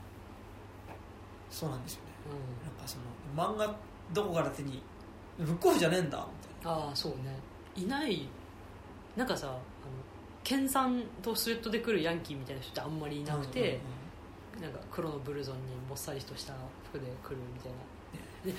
[1.50, 2.10] そうなんですよね。
[2.30, 2.66] うん。
[2.66, 3.74] なんかその漫画
[4.12, 4.82] どこから手に
[5.38, 6.26] ブックオフじゃねえんだ
[6.62, 7.38] みああそうね。
[7.76, 8.26] いない。
[9.16, 9.58] なんかさあの
[10.42, 13.80] 研鑽とスウェットで来るヤンキーみたいな人ってあんまりいたいななくて、
[14.60, 16.54] なんか黒のブルゾンにもっさりとした
[16.90, 17.72] 服で来るみたい
[18.46, 18.58] な、で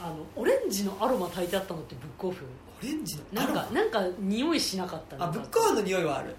[0.00, 2.44] あのオレンジのアロマ炊いてあったのってブックオフ
[2.80, 3.22] オレンジの？
[3.32, 6.34] なんかなんか匂いしなかったマあブックオフの匂いはある。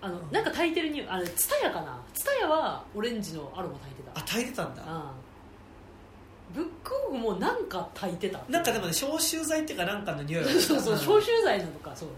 [0.00, 0.30] あのうん。
[0.30, 2.00] なんか炊いてる匂いあれツタヤかな？
[2.14, 4.18] ツタヤはオレンジのアロマ炊いてた。
[4.18, 4.82] あ炊いてたんだ。
[4.82, 5.02] うん。
[6.54, 8.40] ブックオフもなんか炊いてた。
[8.48, 12.08] なんかでもね消臭剤っていうかなんかの匂いはそうそう消臭剤なのかそう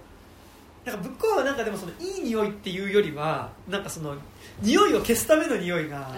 [0.86, 4.14] なんかブックオフはなんかでもそのいい匂いっていうよりはなんかその
[4.62, 6.12] 匂いを消すための匂いが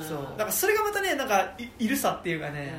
[0.00, 0.22] んそう。
[0.36, 2.74] なんかそれがまたねなんかいいるさっていうかね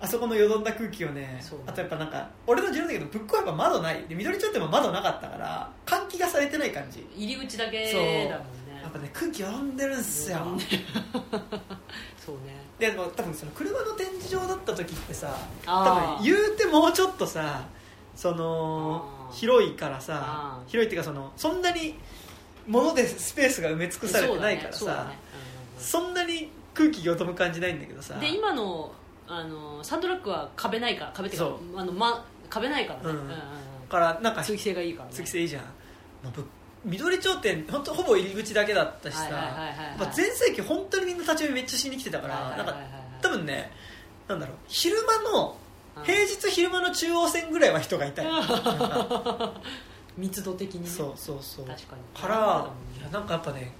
[0.00, 4.04] あそこのよどんだ空気をねあとやっぱなんか俺の持論だけどブックオフはやっぱ窓ない。
[4.08, 7.04] で緑町っても窓なかったから換気がされてない感じ。
[7.16, 8.80] 入り口だけだもんね。
[8.80, 10.38] やっぱね空気よどんでるんすよ。
[12.24, 12.56] そうね。
[12.78, 15.36] でも多分その車の展示場だった時ってさ
[15.66, 17.62] 多分言うてもうちょっとさ
[18.14, 21.98] その広いからさ広いっていうかそのそんなに
[22.66, 25.12] 物でスペースが埋め尽くされてないからさ
[25.78, 26.14] そん。
[26.14, 28.18] なに空気よどむ感じないんだけどさ。
[28.18, 28.92] で今の
[29.26, 33.10] あのサンドラックは壁ないから壁っていうかそあの、ま、壁ないからね、うん。
[33.10, 33.36] うんうんうん。
[33.88, 35.14] からなんか通気性がいいからね。
[35.14, 35.62] 通気性いいじゃん、
[36.22, 36.44] まあぶ
[36.84, 39.28] 緑町店本当ほぼ入り口だけだったしさ
[40.14, 42.76] 全盛期本当にみんな立ち読みめっちゃしに来てたからなんか
[43.20, 43.72] 多分ね
[44.28, 45.67] なんだろう昼間のうん
[46.04, 49.52] 平日昼間の中央線ぐらいは人がいたいなんか
[50.16, 50.88] 密度的にね。
[50.88, 51.66] そうそうそう。
[51.66, 52.20] 確かに。
[52.20, 53.72] からいやなんかやっぱね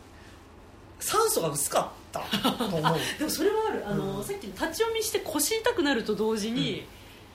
[1.00, 2.20] 酸素が薄かった
[2.52, 2.80] と思う。
[3.18, 3.88] でもそれはある。
[3.88, 4.24] あの、うん。
[4.24, 6.86] さっきの立ち読みして腰痛くなると同時に、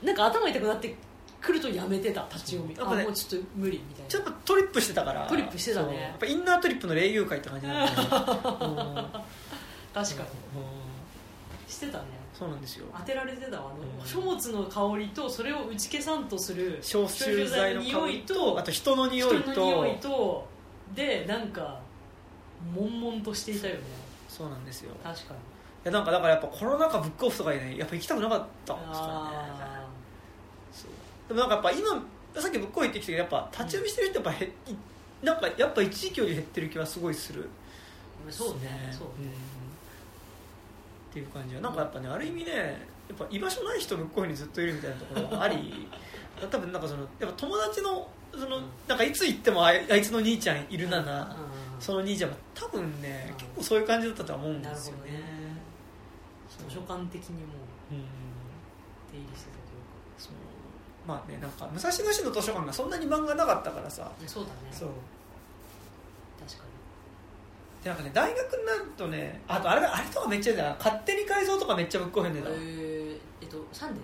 [0.02, 0.96] なんか頭痛くなって
[1.42, 2.26] くるとやめてた。
[2.32, 4.10] 立ち読み、ねあもうちょっと無理みたいな。
[4.10, 5.28] ちょっとトリップしてたから。
[5.28, 6.02] トリップしてたね。
[6.02, 7.94] やっぱインナートリップの霊友会って感じなんだ
[9.94, 10.30] 確かに。
[10.56, 11.64] うん。
[11.68, 12.88] してたねそうなんですよ。
[12.98, 14.08] 当てられてたわあの、うん。
[14.08, 19.52] 書物の香りとそれを打ち消さんとする消臭剤の香匂いりととあと人の匂いと。
[19.52, 20.48] 人の匂いと
[20.96, 21.80] でなんか
[22.76, 23.82] 悶々としていたよね。
[24.28, 24.96] そうなんですよ。
[25.04, 25.40] 確かに。
[25.40, 25.42] い
[25.86, 29.20] やなんかだからやっぱコロナ禍ブックオフとかにねやっぱ行きたくなかったんですからね。
[29.62, 29.88] あ
[30.72, 30.90] そう。
[31.28, 34.52] でもなんかやっぱ今さっきブックオフ行ってきたけどやっぱ立ち読みしてる人やっぱへ、い
[35.22, 37.48] なんかやっぱ一時期より減ってる気はすごいする。
[38.28, 39.53] ーそうねそううん
[41.14, 42.52] っていう感じはなんかやっぱねある意味ね
[43.08, 45.88] やっぱ居場所ない人ブックオフにずっといるみたいなところがあり
[46.50, 51.82] 多分なんかそのやっぱ友達のそのなんかいつ行ってもあいつの兄ちゃんいるなな、うん。
[51.82, 53.36] その兄ちゃんは多分ね、うん。
[53.36, 55.12] 結構そういう感じだったとは思うんですよね。
[55.12, 55.24] なる
[56.50, 56.70] そう。
[56.70, 57.54] 図書館的にも
[57.92, 58.02] ううん。
[59.12, 60.18] 出入りしてたというか。
[60.18, 60.34] そう。
[61.08, 64.12] まあねなんか武蔵野市の図書館がそんなに漫画なかったからさ。
[64.26, 64.56] そうだね。
[64.72, 64.90] そう
[67.84, 72.50] でなんかね大学になるとねあとあれあれとかめっちゃ出た勝手に改造とかめっちゃぶっこへんでた。
[72.50, 74.04] にえー、えっとサンデー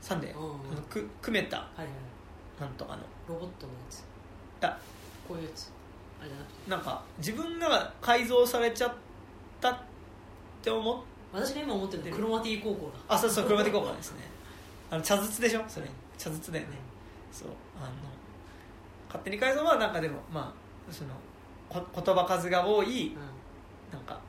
[0.00, 0.38] サンデー。
[0.38, 0.50] うんうん。
[0.72, 1.58] あのく組めた。
[1.58, 1.88] はいはい。
[2.60, 3.02] なんとかの。
[3.28, 4.02] ロボットのやつ。
[4.58, 4.78] だ。
[5.28, 5.70] こういうやつ。
[6.20, 6.70] あれじゃなくて？
[6.70, 8.92] なんか自分が改造されちゃっ
[9.60, 9.78] たっ
[10.62, 10.96] て思っ
[11.32, 13.14] 私が今思ってるのはクロマティ高校だ。
[13.14, 14.18] あそうそうクロマティ効果ですね。
[14.90, 15.62] あの茶筒でしょ？
[15.68, 15.86] それ。
[16.18, 16.72] 茶筒だよね。
[17.30, 17.48] そう。
[17.80, 17.90] あの
[19.06, 20.52] 勝手に改造はなんかでもま
[20.88, 21.10] あその
[21.70, 23.92] こ言葉数が多いうん。
[23.92, 24.20] なんか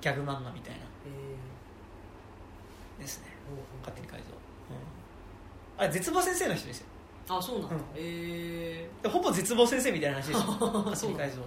[0.00, 0.80] ギャグ漫画みたいな。
[2.98, 3.26] えですね。
[3.48, 4.26] ー勝手に改造、
[5.78, 6.86] うん、あれ絶望先生の人ですよ。
[7.28, 7.82] あそうなんだ、うん。
[7.96, 10.40] えでほぼ絶望先生みたいな話ですよ。
[10.44, 11.42] ー、勝手に改造。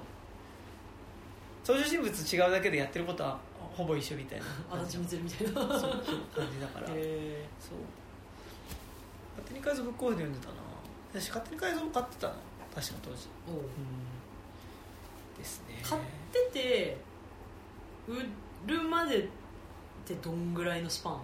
[1.67, 4.45] 登場人物違うだけでやってることはほぼ一緒みたいな。
[4.83, 5.53] 足立みつるみたいな。
[5.53, 7.77] 感じだから、 えそう。
[9.37, 10.61] 勝手に改造ブックオフで読んでたな。
[11.13, 12.33] 私勝手に改造も買ってたな
[12.73, 13.27] 確か当時。
[13.47, 13.51] う
[15.41, 15.81] ですね。
[15.83, 16.01] 買っ
[16.31, 16.97] てて
[18.07, 19.27] 売るまでっ
[20.05, 21.19] てどんぐらいのスパン？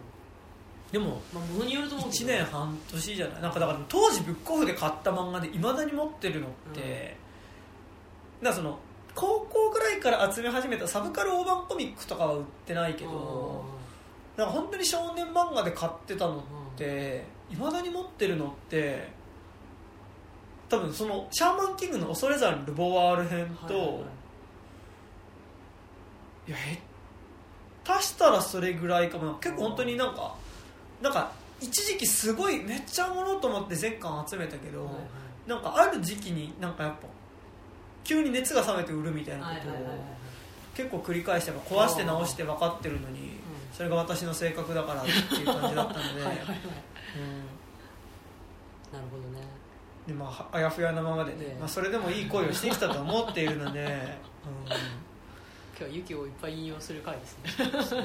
[0.91, 2.25] でもまによると思うけど。
[2.25, 3.41] 1年半年じゃない？
[3.41, 7.17] なんかだから当時ブックオフで買った漫画でいまだに持ってるのって、
[8.41, 8.79] だからその
[9.15, 13.65] 高校ぐらいから集め始めたサブカル大判コミックとかは売ってないけど
[14.37, 16.41] なんか本当に少年漫画で買ってたのっ
[16.77, 19.07] ていまだに持ってるのって
[20.69, 24.01] 多分そのシャーマンキングの恐れ山ルボワール編と、はいはいはい。
[26.47, 26.57] いや
[27.85, 29.25] 下手したらそれぐらいかも。
[29.25, 30.35] な結構本当になんか
[31.01, 35.49] なんか一時期すごいめっちゃものと思って全巻集めたけど、はいはい。
[35.49, 37.07] なんかある時期になんかやっぱ
[38.03, 39.73] 急に熱が冷めて売るみたいなことを
[40.75, 43.31] 結構繰り返して壊して直して分かってるのに
[43.73, 46.57] それが私の性格だからっていう感じだったので、 はいはいはい。
[47.15, 47.37] うん。
[48.93, 49.56] なるほどね
[50.07, 53.87] でまあ、あやふやなままでね、ねまあ、それでもいい恋をしてきたと思っているので、 うん。
[53.89, 53.99] 今
[55.79, 58.03] 日はユキをいっぱい引用する回ですね。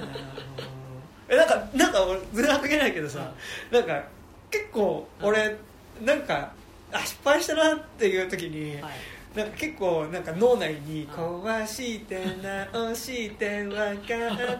[1.28, 3.32] えなんかなんか俺全然関係ないけどさ、
[3.70, 4.02] なんか
[4.50, 5.56] 結構俺
[6.04, 6.52] なんか
[6.92, 8.92] あ失敗したなっていう時に、はい。
[9.34, 13.96] なんか結構なんか脳内に「うん壊して直して分かっ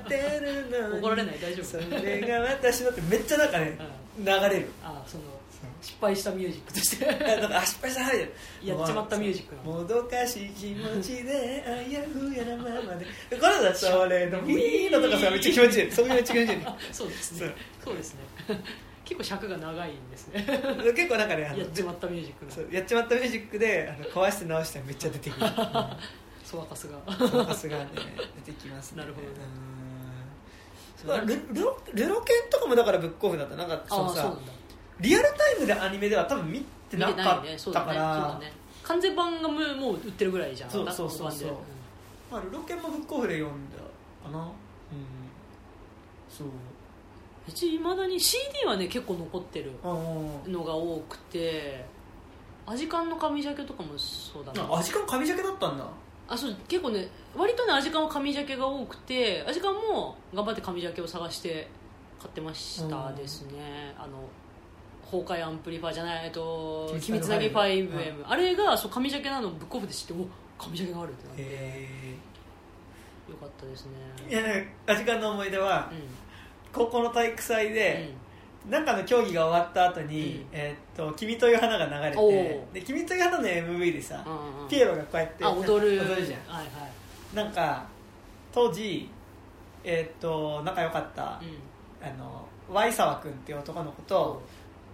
[0.07, 0.99] てるのに。
[1.05, 1.39] 怒られない？
[1.41, 1.67] 大丈夫？
[1.67, 3.77] それが私の」ってめっちゃなんかね
[4.19, 4.71] 流れる。
[4.83, 5.25] あその
[5.81, 7.07] 失敗したミュージックとして。
[7.55, 8.21] あ失敗したはい
[8.67, 13.07] やっちまったミュージックなもどかしい気持ちであやふやなままで。
[13.39, 15.91] これだったら俺のビーのとかさめっちゃ気持ちいい。
[15.91, 17.55] それがめっちゃ気持ちいいそうですね。
[17.85, 17.97] そう。
[17.97, 18.21] ですね。
[19.05, 20.47] 結構尺が長いんですね。
[20.95, 25.47] 結構なんかねあのやっちまったミュージックやっちまったミュージックであの壊して直してめっちゃ出てくる。
[26.45, 26.99] そばかすが。
[27.29, 27.89] そのかすがね
[28.47, 29.03] 出てきますね。
[29.03, 29.35] なるほどね。
[31.27, 33.57] ルルロルロケンとかもだからブックオフだった。
[33.57, 34.53] なんかそのさああそうなんだ
[35.01, 38.47] リアルタイムでアニメでは多分見てなかったから、ね。
[38.47, 38.47] ね。
[38.47, 38.53] ね。
[38.83, 40.71] 完全版がもう売ってるぐらいじゃん。
[40.71, 41.49] そうそうそうそう。
[41.51, 41.55] ん。
[42.31, 43.79] まあ、ルロケンもブックオフで読んだ
[44.25, 44.39] かな。
[44.39, 44.49] うん。
[46.29, 46.47] そう。
[47.49, 51.85] うちいまだに CD はね結構残ってるのが多くて
[52.67, 55.87] アジカンの紙ジャケとかもそうだなあ味感紙ジャケだったんだ。
[56.29, 61.69] あそう結構ね割とねアジカンは紙ジャケが多くてアジカンも頑張って紙ジャケを探して
[62.21, 63.95] 買ってましたうんですね。
[63.99, 64.29] あの
[65.13, 71.43] 崩壊アンプリファーじゃないえっと秘秘密なぎ密なぎ 5M、5M あれがそう紙ジャケなのをブックオフで知ってお紙ジャケがあるってなって。
[71.43, 72.17] へ
[73.29, 73.93] よかったですね。
[74.29, 75.99] えいやね味感の思い出はうん。
[76.73, 78.15] 高校の体育祭で、
[78.69, 80.47] なんかの競技が終わった後に、うん。
[80.53, 82.75] えーっと君という花が流れおてう。
[82.75, 84.69] で君という花の MV でさ、うんうんうん。
[84.69, 86.01] ピエロがこうやってあ踊る。
[86.01, 86.57] 踊るじゃん。
[86.57, 86.89] はいは
[87.33, 87.37] い。
[87.37, 87.87] なんか
[88.53, 89.09] 当時
[89.85, 92.07] えーっと仲良かった、うん。
[92.07, 94.43] あのワイサワ君っていう男の子と、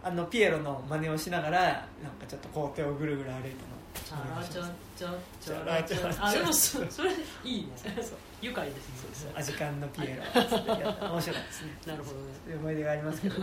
[0.02, 1.86] あのピエロの真似をしながらなんか
[2.28, 3.50] ちょっと校庭をぐるぐる歩い
[3.94, 4.62] チたのャラチャ
[4.96, 5.08] チャ
[5.40, 5.62] チチャ。
[5.62, 6.22] ャラチラチャ。
[6.22, 7.10] ャあでもそそれ
[7.44, 7.68] いいね。
[8.40, 10.22] 愉快ですねアジカンのピエロ。
[10.42, 11.72] 面白かったですね。
[11.86, 12.26] なるほどね。
[12.44, 13.34] そういう思い出がありますけど、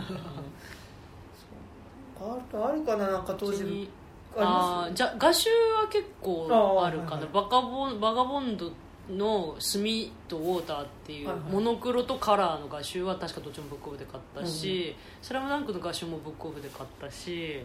[2.18, 3.90] あるかななんか当時
[4.38, 6.48] ああーじゃ画集は結構
[6.82, 8.70] あるかな、バカボンバガボンド
[9.10, 17.64] の「墨とウォーター」っていうモノクロとカラーの画集は確かどっちもブックオフで買ったし「スラムダンクの画集もブックオフで買ったし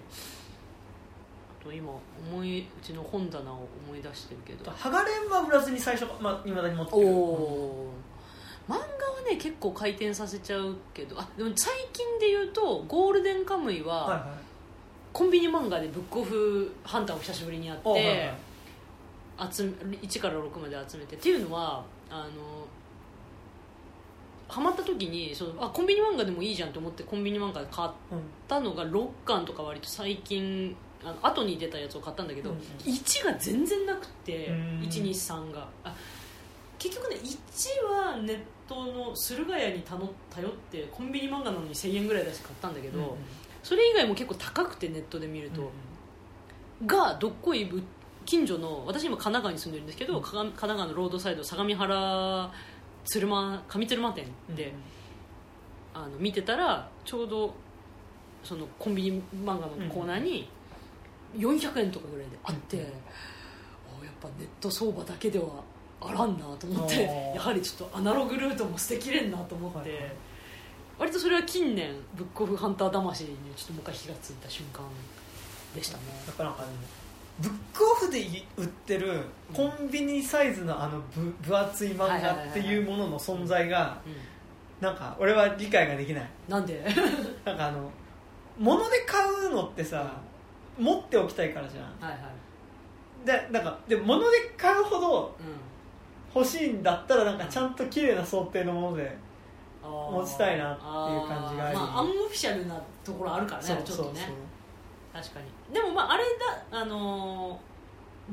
[1.62, 1.91] あと今
[2.32, 4.71] 思いうちの本棚を思い出してるけど。
[4.71, 7.08] ハガレンは売らずに最初まあ、未だに持っておる。
[7.08, 7.88] お
[8.67, 8.86] 漫画は
[9.27, 11.19] ね結構回転させちゃうけど。
[11.19, 14.51] あでも最近で言うと「ゴールデンカムイは」はいはい。
[15.13, 18.32] コンビニ漫画でブックオフハンターを久しぶりにやって、
[19.51, 22.67] 集め1から6まで集めてっていうのはあの
[24.47, 27.89] ハマった時にそのあコンビニ漫画でもいいじゃんと思ってコンビニ漫画で買っ
[28.47, 32.63] たのが6巻とか割と最近あの後に出たやつを買ったんだけど、うんうん。
[32.85, 34.79] 1が全然なくてうん。
[34.81, 35.67] 123が。
[35.83, 35.95] あ
[36.77, 43.15] 結局ね1はネットの駿河屋に頼頼ってコンビニ漫画なのに1000円ぐらい出して買ったんだけど、うんうん。
[43.63, 45.71] それ以外も結構高くてネットで見ると、
[46.85, 47.81] がどっこいぶ
[48.25, 50.23] 近所の私今神奈川に住んでるんですけど、うん。
[50.23, 52.51] 神奈川のロードサイド相模原
[53.05, 54.73] 鶴間上鶴間店で、
[55.93, 57.53] あの見てたらちょうど
[58.43, 60.49] そのコンビニ漫画のコーナーに
[61.38, 62.84] 400円とかぐらいであって、うん。
[62.84, 62.86] お
[64.05, 65.45] やっぱネット相場だけでは
[65.99, 67.03] あらんなと思って
[67.36, 69.89] やはりちょっとアナログルートも捨てきれんなと思って、はい。
[69.89, 70.12] はい
[71.01, 74.84] 割とそれは近年ブックオフハンター魂にちょっともう一回火がついた瞬間
[75.73, 76.03] でしたね。
[76.27, 76.67] なかなかね
[77.41, 78.19] ブックオフで
[78.58, 79.21] 売ってる
[79.54, 84.13] コンビニサイズのあの分分厚い漫画っていうものの存在がうん。
[84.82, 86.30] なんか俺は理解ができない。
[86.49, 86.84] なんで？
[87.45, 87.89] なんかあの
[88.58, 90.12] 物で買うのってさ
[90.77, 91.84] 持っておきたいからじゃん。
[92.04, 92.30] はいは
[93.23, 99.15] い、でなんかで物で買うほどうん、欲しいんだったらなんかちゃんと綺麗な想定のもので
[99.84, 101.77] 持ちたいなっていう感じがあり。
[101.77, 104.30] ーまあ、アンオフィシャルなところあるからねちょっとね
[105.13, 105.74] 確かに。
[105.74, 106.24] でもまああれ
[106.71, 107.71] だあのー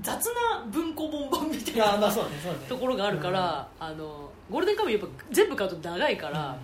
[0.01, 2.59] 雑な文庫本版みたいいやまなあそうねそうね。
[2.69, 6.57] ところがあるから、あのゴールデンカムイやっぱ全部買うと長いから、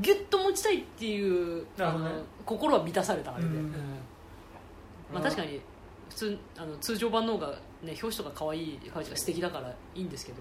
[0.00, 2.08] ギュッと持ちたいっていう、あの
[2.46, 3.72] 心は満たされたあれで、うん。
[5.12, 5.60] まあ、確かに
[6.08, 7.56] 普通あの通常版の方が、ね、
[7.88, 10.38] 表紙とか可愛い可愛いとか素敵だからいいんですけど、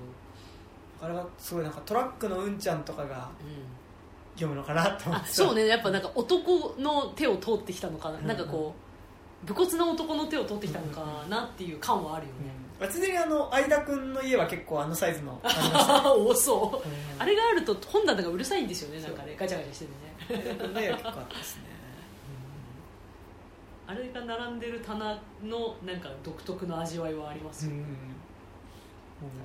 [1.02, 3.78] あれはすごいなんかトラックのうんちゃんとかがうん。
[4.36, 5.30] 読むのかなと思って。
[5.30, 5.66] あそうね。
[5.66, 8.87] やっぱなんか男の手を通ってきたのかな,、うんなんかこう
[9.46, 16.88] 武骨な男の手を通ってきたのかなっていう感はあるよね、うん、常にあの相田君の家は結構あのサイズの あ多そう。
[16.88, 17.22] うん。
[17.22, 20.44] あれがあると本棚がうるさいんですよねなんかねガチャガチャしててね。
[20.44, 21.64] 相田君の家は結構あったですね。
[23.90, 27.86] あれが並んでる棚のなんか独特の味わいはありますよ、うん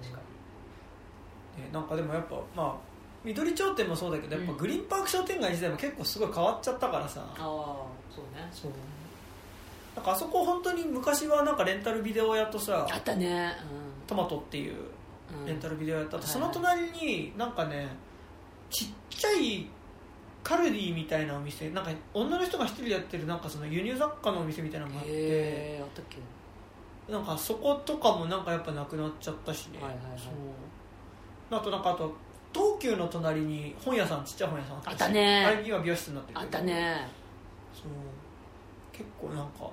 [0.02, 2.76] 確かねなんかでもやっぱまあ
[3.24, 4.59] 緑頂点もそうだけどやっぱうん。
[4.59, 7.44] グリーンパーク商店街自体も結構すごい変わっちゃったからさ、にああ
[8.11, 8.48] そうね。
[8.52, 8.72] そう
[9.96, 13.52] なんかあそこ本当に昔はなんかレンタルビデオ屋とさあったね。
[14.07, 14.74] トマトっていう
[15.35, 17.88] うん、うんレンタルビデオ屋と、あとはいその隣になんかね
[18.70, 19.66] ちっちゃい
[20.42, 27.12] カルディみたいなお店なんか女の人が一人でやってるなんかその輸入雑貨のお店みたいなのがあってあったっけ？
[27.12, 30.18] なんかそことかもなんかやっぱなくなっちゃったしね、はいはいはい。
[30.18, 30.31] そう。
[31.50, 32.12] あとなんかあと
[32.52, 35.44] 東急の隣に本屋さんちっちゃい本屋さんああったね。
[35.46, 37.07] あれ今美容室になってるあったね。
[37.74, 37.87] そう。
[38.92, 39.70] 結構なんか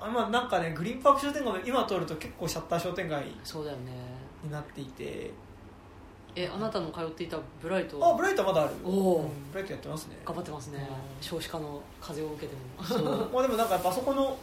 [0.00, 3.92] あまあなんかねグリーンパーク商店街も今通ると結構シャッター商店街そうだよね。
[4.44, 5.30] になっていて。
[6.36, 7.98] えあなたの通っていたブライト？
[8.06, 9.24] あブライトはまだあるおおう。
[9.24, 10.16] んブライトやってますね。
[10.24, 10.78] 頑張ってますね。
[10.78, 10.86] うん。
[11.20, 12.84] 少子化の風を受けても。
[12.84, 13.30] そう。
[13.32, 14.38] まあでもなんかやっぱあそこの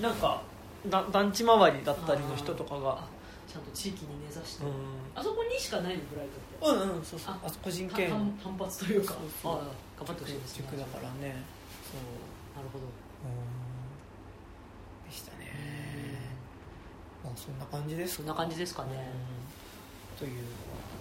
[0.00, 0.40] なんか
[0.88, 2.92] だ団地周りだったりの人とかが。
[2.92, 3.06] あ
[3.46, 4.68] ちゃんと地域に根ざして、う
[5.14, 6.26] あそこにしかないのブライ
[6.60, 6.86] トって？
[6.86, 7.34] んうんうんそうそう。
[7.34, 9.14] ああそこ人た系の反反発というか。
[9.14, 9.58] そうそうああ
[9.98, 10.66] 頑張ってほしいですね。
[10.70, 11.42] 塾だからね。
[11.84, 12.00] そう。
[12.56, 12.84] なるほど。
[15.08, 15.46] でしたね
[17.28, 19.10] まあそんな感じですそんな感じですかね。
[20.18, 20.30] という。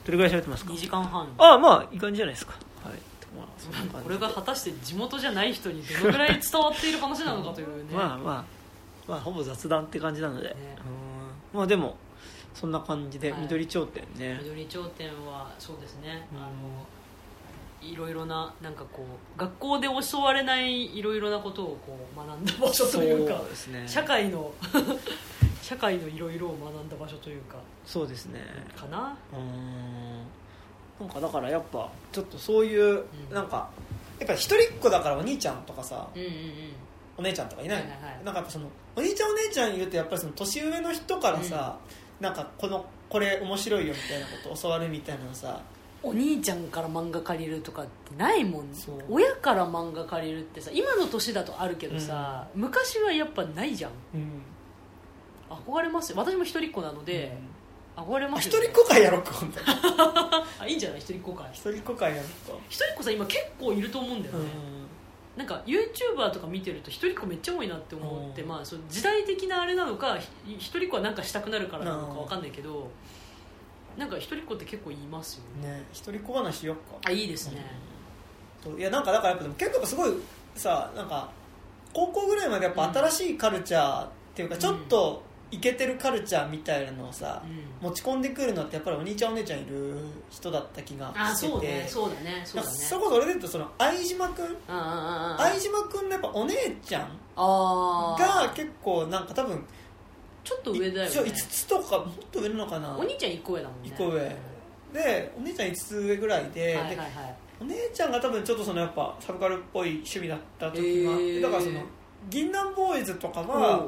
[0.05, 1.27] どれぐらい喋ってますか？2時間半。
[1.37, 2.53] ああまあいい感じじゃないですか。
[2.83, 2.93] はい。
[3.35, 4.07] まあそんな感じ。
[4.07, 7.83] これが果たして地元じゃない人にどのぐらい伝わっている話なのかというね。
[7.95, 8.45] まあまあ。
[9.07, 10.55] まあほぼ雑談って感じなので、ね。
[11.53, 11.59] うん。
[11.59, 11.95] まあでも
[12.53, 13.41] そんな感じではい。
[13.41, 16.49] 緑頂点ね、緑頂点はそうですね、うんあの
[17.79, 19.05] いろいろななんかこ
[19.37, 23.83] う学校で教われないいろいろなことをこう学んだ場所というかそうですね。
[23.87, 24.51] 社会の
[25.67, 28.39] 社会のいろいろを学んだ場所というかそうですね。
[28.73, 29.17] かな？
[29.33, 31.05] うん。
[31.05, 33.35] なんかだからやっぱちょっとそういう、うん。
[33.35, 33.69] なんか
[34.17, 36.33] やっぱ一人っ子だからお兄ちゃんとかさうんうんうん。
[37.17, 38.23] お姉ちゃんとかいない,、はいはいはい。
[38.23, 41.77] なんかやっぱそのお兄ちゃんお姉ちゃんいるとやっぱりその年上の人からさ、
[42.21, 45.61] なんかこのこれ面白いよみたいなことを教わるみたいなのさ
[46.01, 48.95] お兄ちゃんから漫画借りるとかってないもんそう。
[49.09, 53.91] 親から漫画借りるってさ今の年だとあるけどさ、昔はやっぱないじゃん。
[54.15, 54.41] うん
[55.49, 56.17] 憧れますよ。
[56.17, 57.37] 私も一人っ子なので、
[57.95, 59.59] 憧れあますよ、一人っ子会やろうか今度
[60.59, 60.99] あいいんじゃない？
[60.99, 64.49] 一人っ子会一人っ子会やると一人っ子さ今結構いると思うんだよね、
[65.35, 68.47] なんか YouTuber とか見てると一人っ子めっちゃ多いなって思って、うん。
[68.49, 70.27] まあ、その時代的なあれなのかひ
[70.57, 72.89] 一人っ子はなんかしたくなるからなのかわかんないけど
[73.97, 75.77] なんか一人っ子って結構言いますよね。
[75.77, 76.81] ね一人っ子話しよっか。
[77.05, 77.65] あいいですね、
[78.63, 80.11] といやなんかだからやっぱでも結構すごい
[80.53, 81.31] さなんか
[81.93, 84.61] 高校ぐらいまでやっぱ新しいカルチャーっていうかうん。
[84.61, 87.87] ちょっとイケてるカルチャーみたいなのをさ、うん。
[87.89, 89.95] 持ち込んでくるのってやっぱりお兄ちゃんお姉ちゃんいる
[90.29, 91.51] 人だった気があしてて。
[91.51, 91.87] そうね。
[91.87, 92.41] そうだね。
[92.45, 92.75] そうだね。
[92.75, 99.63] そこそれで言うとその相島君相島君のやっぱお姉ちゃんが結構なんか多分
[100.43, 101.09] ちょっと上だよね。
[101.09, 102.97] 一応5つとかもっと上なのかな。
[102.97, 103.89] お兄ちゃん1個上だもんね。
[103.89, 104.35] 一個上。
[104.93, 107.09] でお姉ちゃん5つ上ぐらいで,、はいはいではい。
[107.59, 111.81] お姉ちゃんが多分ちょっとそのやっぱサブカルっぽい趣味だった時があって、だからその
[112.29, 113.85] 銀杏ボーイズとかは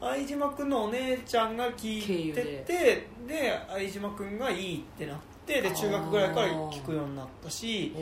[0.00, 3.66] 相島君のお姉ちゃんが聞いててで。
[3.68, 5.16] 相島君がいいってなっ
[5.46, 7.92] てで中学ぐらいから聞くようになったし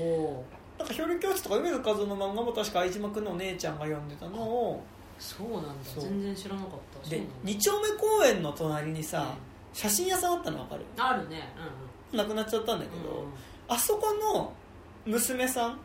[0.78, 4.82] なんか漂流教室とか梅津和夫の漫画も確か相島君のお姉ちゃんが読んでたのを
[5.18, 5.70] そうなんだ。
[5.96, 6.70] 全然知らなかっ
[7.02, 7.08] た。
[7.08, 9.26] で二丁目公園の隣にさ、うん。
[9.72, 10.84] 写真屋さんあったの分かる？
[10.98, 11.48] あるね。
[12.12, 13.08] なくなっちゃったんだけうんうん。
[13.08, 13.24] ど、
[13.68, 14.52] あそこの
[15.06, 15.78] 娘さんうん。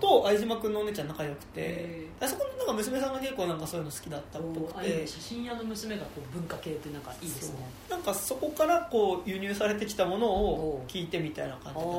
[0.00, 7.60] と相島君のお姉ちゃん仲良くてへあそこのなんか娘さんが結構なんかそういうの好きだったっぽくて写真屋の娘がこう文化系ってなんかいいですね。
[7.88, 11.92] なんかそこからこう輸入されてきたものを聞いてみたいな感じだったから。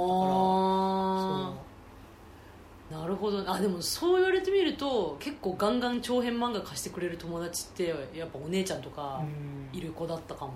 [3.01, 3.43] なるほど。
[3.51, 9.77] あでもそう言われてみると結構ガンガン長編漫画貸してくれる友達ってやっぱお姉ちゃんとかうん。
[9.77, 10.53] いる子だったかも。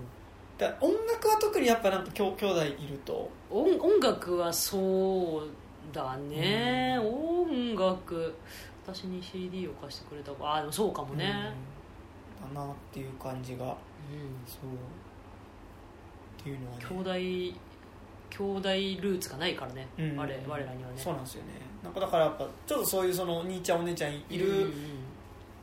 [0.58, 3.30] だ音楽は特にやっぱなんか兄兄弟いると。
[3.50, 5.48] 音音楽はそう
[5.94, 8.34] だね、音楽。
[8.86, 10.46] 私に CD を貸してくれた子。
[10.46, 11.32] あでもそうかもね、
[12.44, 12.54] うん。
[12.54, 13.64] だなっていう感じが。
[13.64, 13.72] うん。
[14.46, 14.66] そう。
[16.40, 16.84] っていうのはね。
[16.84, 17.58] 兄弟
[18.30, 18.68] 兄弟
[19.00, 20.16] ルーツがないからね、うん。
[20.16, 20.94] 我我らにはね。
[20.96, 21.52] そうなんですよね。
[21.82, 24.72] なんかだからやっぱちょっとそういうそのお兄ちゃんお姉ちゃんいる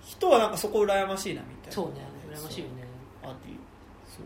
[0.03, 1.71] 人はなんかそこ羨ましいなみたいな。
[1.71, 2.01] そうね。
[2.32, 2.91] 羨ましいよね。
[3.23, 3.57] あっていう
[4.07, 4.25] そう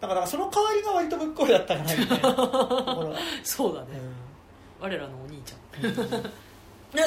[0.00, 2.36] だからその代わりが割とぶっこいだったかなみたいな
[3.42, 4.23] そうだね、う
[4.84, 5.82] 我らのお兄ちゃん。
[5.82, 6.02] なんか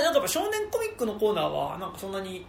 [0.03, 2.45] やっぱ少年コミックのコーナーはなんかそんなに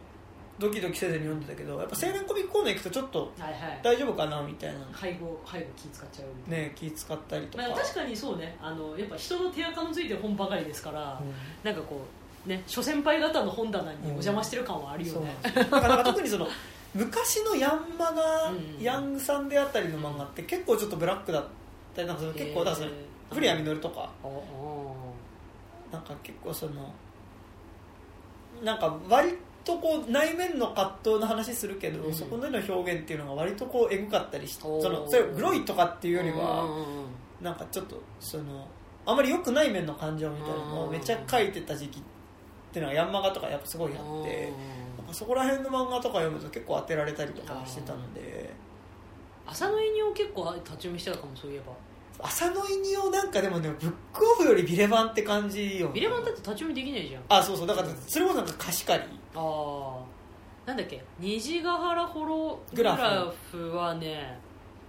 [0.59, 3.81] ドキドキせずに読んでたけどやっぱ青年コミックコーナー行くとちょっとはいはい。
[3.83, 4.81] 大丈夫かなみたいな。
[4.99, 8.57] 背後背後気使っちゃうね気使ったりとか、まあ、確かにそうね。
[8.61, 11.33] あのやっぱ人の手垢のついてる本ばかりですから、うん。
[11.63, 12.01] なんかこ
[12.47, 16.49] うね諸先輩方の本棚にお邪魔してる感はあるよね、なんなんか特にその
[16.95, 21.45] 昔のヤンマガ、うんヤングさんであったりの漫画って結構ちょっとブラックだっ
[21.95, 22.91] たりなんかその結構だからその
[23.31, 24.11] 古谷実とか
[25.93, 26.93] なんか結構その
[28.63, 29.35] なんか割
[29.65, 32.15] とこう内面の葛藤の話するけど、うん。
[32.15, 36.67] そこでの表現っていうのが割とこうエグかったりしてそのそれグロいとかっていうよりうんは
[37.41, 38.67] なんかちょっとその
[39.07, 42.03] あまり良くない面の感情みたいなのをめっちゃ書いてた時期っ
[42.73, 44.53] ていうのがヤンマガとかやっぱすごいあって
[44.99, 48.69] なんかそこら辺の漫画とか読むと結構当てられたりとかしてたので。
[49.49, 51.73] 浅野稲を結構立ち読みしてたかもそういえば
[52.21, 57.23] 浅野稲をなんかでもねブックオフよりビレバンって感じよビレバンだって立ち読みできないじゃん。
[57.29, 57.67] あそうそう。
[57.67, 61.03] だからそれこそなんか貸し借りああなんだっけ？
[61.21, 62.97] 虹ヶ原ホログラ
[63.51, 64.39] フはね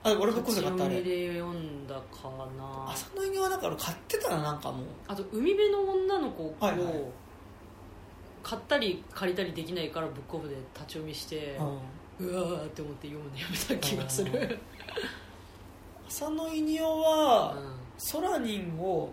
[0.04, 0.96] あ俺ブックオフで買ったあれ。
[0.96, 2.92] 読みで読んだかな。
[2.92, 4.86] 浅野稲はなんか俺買ってたななんかもう。
[5.08, 6.94] あと海辺の女の子をはいはい。
[8.42, 11.60] 買ったり借りたりできないからブックオフで立ち読みして、
[12.20, 12.28] うん。
[12.28, 14.60] うわーって思って読むのやめた気がする、うん
[16.10, 19.10] 浅野稲夫はうソラニンを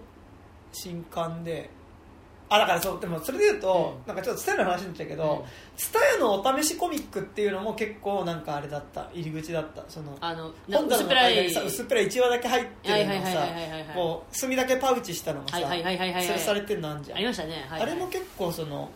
[0.73, 1.71] 新刊で
[2.49, 4.07] あだからそうでもそれで言うと、うん。
[4.07, 5.77] なんかちょっとツタヤの話になっちゃうけどうん。
[5.77, 18.91] ツタヤのお試しコミックっていうのも結構なんかあれだった入り口だったそのあのな本棚の薄っぺらい間にさ薄っぺらい1話だけ入ってはいるのをさはいはいはいはいはいこう墨だけパウチしたのがさはいはいはいはいはい吊るされてるのあんじゃんありましたね、はいはいあれも結構その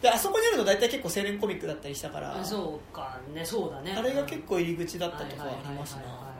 [0.00, 6.33] であそこにあるの大体結構青年コミックだったりしたからそうかねそうだねあれが結構入り口だったとかははいはいはいはいありますな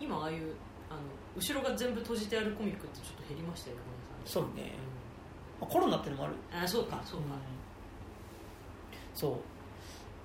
[0.00, 0.54] 今ああいう
[0.90, 1.00] あの
[1.36, 3.82] 後ろが全部閉じてあるコミックってちょっと減りましたよね
[4.28, 4.72] そうね。
[5.60, 6.34] まあコロナってのもある。
[6.52, 7.26] うんあそうかそうか、
[9.14, 9.32] そう。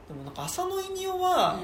[0.07, 1.59] でもなんか浅野稲夫は、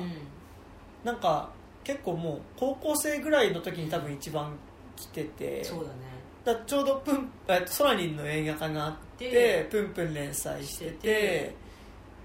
[1.03, 1.49] うなんか
[1.84, 4.53] 結構もう高校生ぐらいの時に多分一番
[4.95, 5.62] 来てて。
[5.62, 5.97] ん、そうだね。
[6.45, 11.53] だちょうどプンえっとソラニンの映画化があってでプンプン連載してて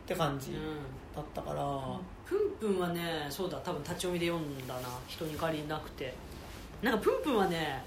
[0.05, 0.59] って感じうん。
[1.15, 2.01] だったから、
[2.59, 4.81] プンプンはねそうだ多分立ち読みで読んだな。
[5.07, 6.15] 人に借りなくて。
[6.83, 7.83] なんかプンプンはね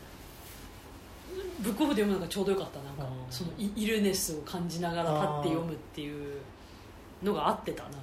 [1.59, 2.79] ブックオフで読むのがちょうどよかった。
[2.79, 3.31] なんかうん。
[3.31, 6.37] そのイイルネスを感じながら立って読むっていう
[7.21, 7.83] のが合ってた。
[7.83, 7.97] なんか、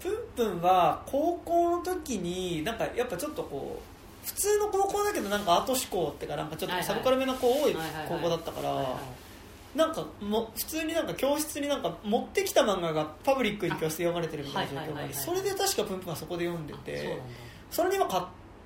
[0.00, 3.80] プンプンは高校の時になんかやっぱちょっとこ
[4.24, 8.06] う普通の高校だけどなんかアート志向っていうかなんかちょっとサブカルめな子多いはいはいはい。
[8.08, 8.94] 高校だったから、はいはい
[9.78, 17.18] なんかも普通になんか教室になんか持ってきた漫画がパブリックに教室で読まれてるみたいな状況がありそれで確かプンプンはそこで読んでて
[17.70, 18.22] それには買っ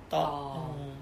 [0.09, 0.93] たあーうん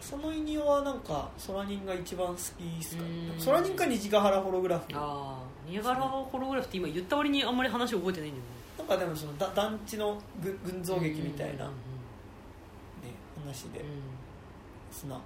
[0.00, 2.42] 浅野稲夫はなんかソラニンが一番好きっ
[2.82, 3.02] すか？
[3.02, 3.40] うん。
[3.40, 4.84] ソラニンか虹ヶ原ホログラフ。
[4.94, 8.48] ああニアガラホログラフって今言った割にあんまり話覚えてないんだよね。
[8.78, 11.72] なんかでもそのだ団地のぐ群像劇みたいな、ね
[13.44, 13.86] 話でうん。
[14.90, 15.20] その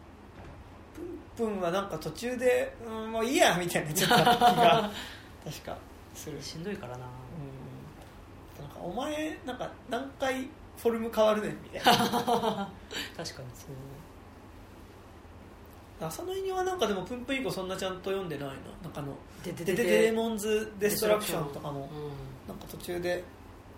[0.94, 4.90] プンプンはなんか途中で、うん、もういいやみたいなちょっと気が
[5.44, 5.76] 確か
[6.14, 6.36] する。
[6.36, 7.04] うんしんどいからな。
[8.58, 8.64] うん。
[8.64, 11.92] なんかお前なんか何回フォルム変わるねんみたいな。
[12.00, 13.70] 確かにそう。
[16.00, 18.54] 朝の犬はなんかでもプンプン以降そんなちゃんと読んでないな。
[18.82, 22.48] なんかあのででデデデーモンズ・デストラクションとかもうん。
[22.48, 23.24] なんか途中で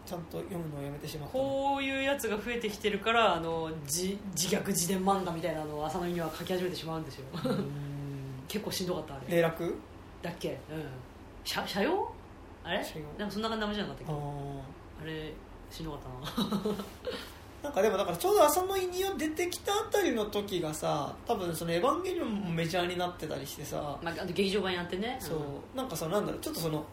[0.07, 7.25] ちゃんと読むのをやめてしまったなこういうやつが増えてきてるからあの自自虐自伝漫画みたいなのを朝のには書き始めてしまうんですよ。
[7.45, 7.65] うん。
[8.49, 9.75] 結構しんどかったあれ霊落
[10.23, 10.51] だっけ？
[10.71, 10.85] うん。
[11.45, 12.11] 社社用？
[12.65, 12.85] あれ？
[12.85, 13.05] 社用。
[13.19, 14.13] なんかそんな感じじゃなかったけ？
[14.13, 14.61] ー。
[15.03, 15.33] あれ
[15.71, 16.01] しんどかっ
[16.37, 16.77] たな。
[17.63, 25.17] なんかでもだからちょうど朝の犬を出てきたあたりの時がさ多分そのエヴァンゲリオンもメジャーになってたりしてさ、まあ、あと劇場版やってね。
[25.21, 25.77] そう。
[25.77, 26.41] なんかさなんだろう。
[26.41, 26.85] ちょっとその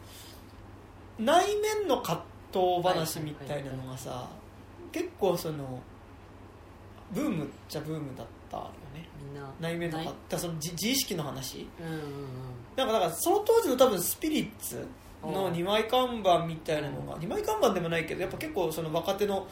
[1.20, 2.24] 内面の葛
[2.54, 4.28] 藤話みたいなのがさ
[4.91, 5.82] 結構その
[7.12, 9.08] ブームっちゃブームだったよね。
[9.24, 9.47] みんな。
[9.60, 10.08] 内面のない。
[10.08, 11.68] 葛藤その自自意識の話。
[11.80, 12.01] うんうんうん。
[12.76, 14.88] なんかだからその当時の多分スピリッツ
[15.24, 19.47] のうん2枚看板みたいなのが2枚看板でもないけどやっぱ結構その若手の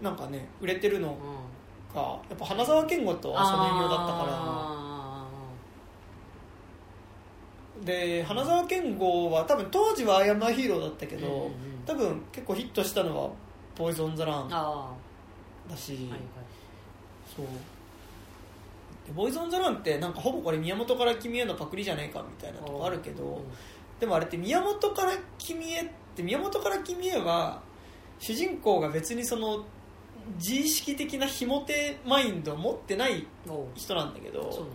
[0.00, 1.94] なんかね売れてるのうん。
[1.94, 4.26] がやっぱ花澤健吾と浅野犬だったから。
[4.30, 5.26] あ
[7.84, 11.50] で花澤健吾は多分当時は「アイアムアヒーロー」だったけど、うんうん
[11.86, 13.30] 多分結構ヒットしたのは
[13.76, 14.92] 「ボーイズ・オン・ザ・ランー」あ
[15.68, 16.20] だし、ーはいはい。
[17.36, 17.46] そう。
[19.06, 23.42] でボーイズ・オン・ザ・ランってなんかほぼこれ宮本から君へのパクリじゃないかみたいなとこあるけど、うん。
[24.00, 27.62] でもあれって宮本から君へって宮本から君へは
[28.18, 29.64] 主人公が別にその
[30.38, 33.26] 自意識的なひも手マインドを持ってない
[33.74, 34.66] 人なんだけど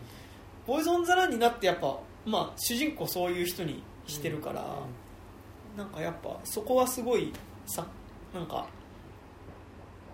[0.68, 4.68] ボーイズ・オン・ザ・ランになってやっぱ、まあ、主人公そういう人にしてるから、うん
[5.80, 7.32] なんかやっぱそこはすごい
[7.66, 7.86] さ
[8.34, 8.68] なんか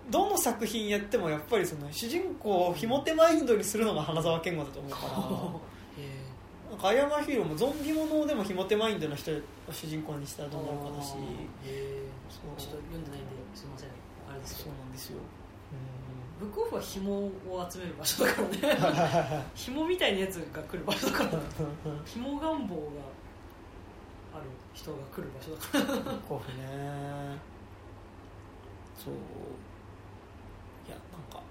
[0.08, 5.10] どの作品やってもやっぱりその主人公をひも手マインドにするのが花澤健吾だと思うから
[6.00, 9.40] へなんか「アイアムアヒーロー」もゾンビものでもひも手マインドの人を
[9.72, 13.88] 主人公にしたらーどうなるかだしちょっと読んでないんですいません。
[14.30, 15.18] あれですけそうどなんですよ。
[16.38, 19.44] ブックオフは紐を集める場所だからね。
[19.56, 21.30] 紐みたいなやつが来る場所だから。
[22.04, 22.82] 紐願望が
[24.76, 25.94] 人が来る場所だ。
[25.94, 27.38] から甲府ね。
[29.02, 29.14] そう。
[30.86, 31.42] いやなんか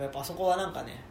[0.00, 1.02] やっぱあそこはなんかね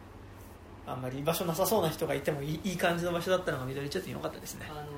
[0.86, 4.66] あんまり居場所なさそうな人がいてもいいいい感じの場所だったのが緑ちょっと良かったですね。
[4.70, 4.88] あのブ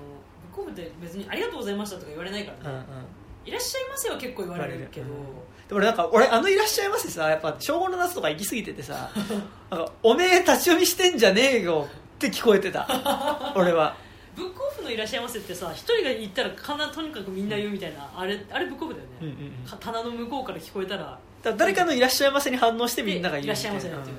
[0.52, 2.62] ックオフって別に「ありがとうございました」とか言われないからね。
[2.64, 2.84] うんうん
[3.44, 5.36] 「いらっしゃいませ」は結構言われるけど、言われる
[5.68, 9.10] でも俺なんか俺あの「いらっしゃいませ」さやっぱ小5の夏とか行き過ぎててさ
[9.70, 11.86] なんかおめえ立ち読みしてんじゃねえよ
[12.16, 13.52] って聞こえてた。
[13.54, 13.96] 俺は
[14.36, 19.68] ブックオフの「いらっしゃいませ」ってさ一人が言ったらかなとにかくみんな言うみたいな、あれあれブックオフだよね、うんうんうん。
[19.68, 21.18] か棚の向こうから聞こえたら。
[21.42, 24.04] だ誰かの「いらっしゃいませ」に反応してみんなが言ういらっしゃいませ」っていう。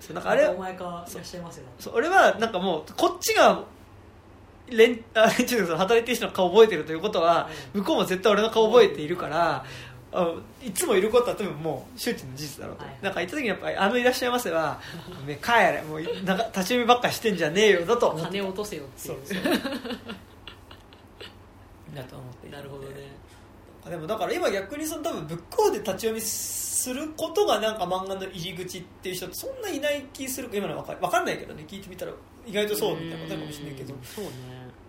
[0.00, 3.62] そうなんかあれお前かいらっしゃいませだそう俺はなんかもうこっちが
[4.68, 9.64] 連 あ連中で働いてる人の顔覚えてるということは向こうも絶対俺の顔覚えているから
[10.12, 10.34] あ
[10.64, 14.80] いつもいることは多分もう周知の事実だろうと、はいなんか行った時にやっぱり「あのいらっしゃいませは」
[15.22, 18.18] おめえ帰れもうなんか立ち読みばっかしてんじゃねえよ」だと。
[18.20, 19.18] 金を落とせよっていう。
[19.24, 19.34] そう。
[19.34, 19.42] そう
[21.94, 23.20] だと思ってなるほどね。
[23.88, 31.64] でもだから今逆にその多分ブックオフで立ち読みすることがなんか漫画の入り口っていう人そんないない気する今のわかわかんないけどね。
[31.66, 32.12] 聞いてみたら
[32.46, 33.94] 意外とそうみたいなことかもしれないけど。
[33.94, 34.00] うん。
[34.02, 34.30] そうね。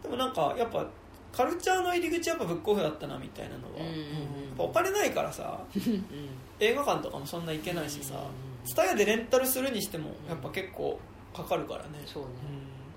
[0.04, 0.86] でもなんかやっぱ
[1.32, 3.82] カルチャーの入り口はやっぱブックオフだったなみたいなのは、
[4.58, 6.06] お金ないからさうん
[6.60, 8.20] 映画館とかもそんな行けないしさうん。
[8.20, 11.00] うんうんツタヤでレンタルするにしてもやっぱ結構
[11.36, 11.90] かかるからね。
[12.06, 12.30] そうね。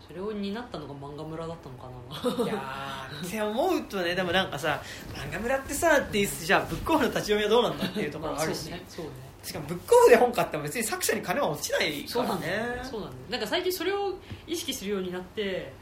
[0.00, 2.44] うそれを担ったのが漫画村だったのかな。
[2.44, 4.82] んいやーって思うとねでもなんかさ
[5.14, 9.10] 漫画村ってさってじゃあブックオフの立ち読みはどうなんだっていうところがあるし、 そうねそうね。
[9.42, 12.62] しかもブックオフで本買っても別に作者に金は落ちないからそうなんだよ。
[12.62, 13.22] ねねそうなんだよ。
[13.30, 14.14] なんか最近それを
[14.46, 15.72] 意識するようになって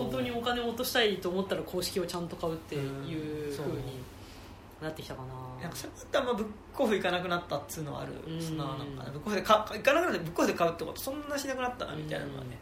[0.00, 4.00] 本当にお金を落としたいと思ったら公式をちゃんと買うっていううんふうに
[4.80, 5.62] なってきたかな。
[5.62, 8.12] なんかそれってあんまブックオフ行かなくなったっつうのはある。
[8.26, 8.40] うん。
[8.40, 12.58] しななんかねブックオフでか行かなくなってブックオフで買うってことそんなしなくなったなみたいなのはね。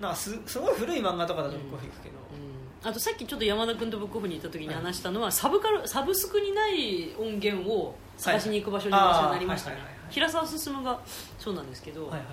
[0.00, 2.88] なんかすすごい古い漫画とかだとブックオフ行くけど、うん。
[2.88, 9.76] あとさっきちょっと山田君とブックオフに行った時に話したのは、サブカルサブスクにない音源を探しに行く場所にはい私はなりましたね。
[10.10, 11.00] 平沢進が
[11.38, 12.28] そうなんですけど、はいはいはい。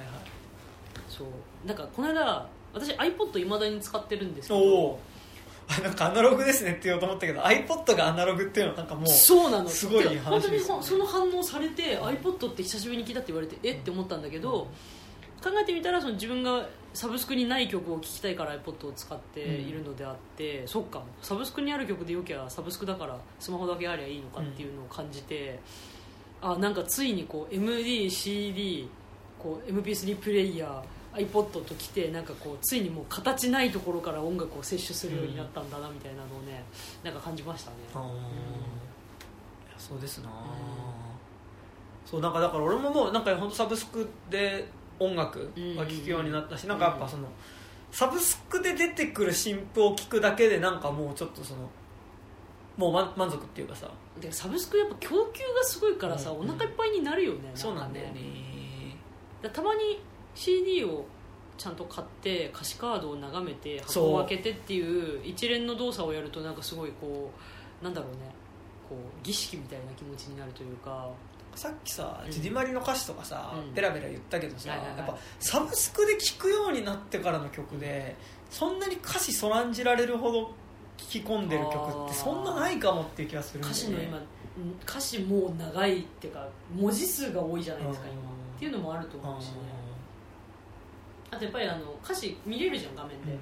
[1.08, 1.28] そう。
[1.68, 5.00] なんかこの間私 iPod いまだに使ってるんですけど。
[5.84, 9.70] なんかアナログですねって言おうと思ったけど iPod がアナログっていうのはなんかもうそうなの。
[9.70, 13.74] すごいで本当に話ですよねその反応されて iPod って久しぶりに聞いたって言われてえ？
[13.74, 14.68] って思ったんだけど
[15.44, 21.04] 考えてみたらその自分がサブスクにない曲を聴きたいから iPod を使っているのであって、そっか。
[21.22, 25.60] サブスクにある曲でよきゃサブスクだからスマホだけありゃいいのかっていうのを感じて、
[26.42, 28.88] あなんかついにこう MDCD
[29.38, 30.82] こう MP3 プレイヤー
[31.14, 36.64] iPod ときてなんかこうついにもう形ないところから音楽を摂取するようになったんだなみたいなのをね
[37.04, 37.78] なんか感じましたね。
[37.96, 38.02] あー。
[38.04, 38.14] いや
[39.78, 40.30] そうですな、
[42.06, 44.68] そうなんかだから俺ももうなんか本当サブスクで
[45.00, 47.28] 音楽が聴くようになったし、なんかやっぱその
[47.92, 51.70] サブスクで出てくる新譜を聴くだけでなんかもうちょっとその
[52.78, 53.90] もう満満足っていうかさ。
[54.22, 56.40] でサブスクやっぱ供給がすごいからさ、うん。
[56.40, 58.22] お腹いっぱいになるよねそうなんだよかね。
[59.42, 60.02] だたまに
[60.40, 61.06] CD を
[61.58, 67.30] ちゃんと買って歌詞カードを眺めて箱を開けてっていう一連の動作をやるとなんかすごいこ
[67.82, 68.20] うなんだろうね
[68.88, 71.10] こう儀式みたいな気持ちになるというか。
[71.56, 73.74] さっきさうんジディマリの歌詞とかさ、うん。
[73.74, 74.98] ベラベラ言ったけどさ、はいはいはい。
[75.00, 78.16] やっぱサブスクで聴くようになってからの曲で
[78.50, 80.54] そんなに歌詞そらんじられるほど聴
[80.98, 83.82] き込んでる曲ってそんなないかもっていう気がするんだよね。
[83.82, 84.24] 歌詞の今うん
[84.88, 88.14] 歌詞もう長いっていうか文字数が多いじゃないですかうん。
[88.14, 88.22] 今。
[88.30, 89.79] っていうのもあると思うしね
[91.32, 93.38] あとやっぱりあの歌詞見れるじゃん画面で、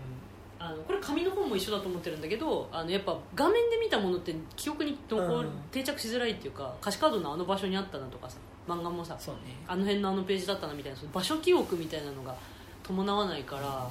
[0.59, 5.53] あのこれ紙の本も一緒だと思ってるんだけどあのやっぱ画面で見たものって記憶に残るうん。
[5.71, 9.21] 定着しづらいっていうか歌詞カードのあの場所にあったなとかさ漫画もさね。
[9.67, 12.35] あの辺のあのページだったなみたいなその場所記憶みたいなのが
[12.83, 13.87] 伴わないから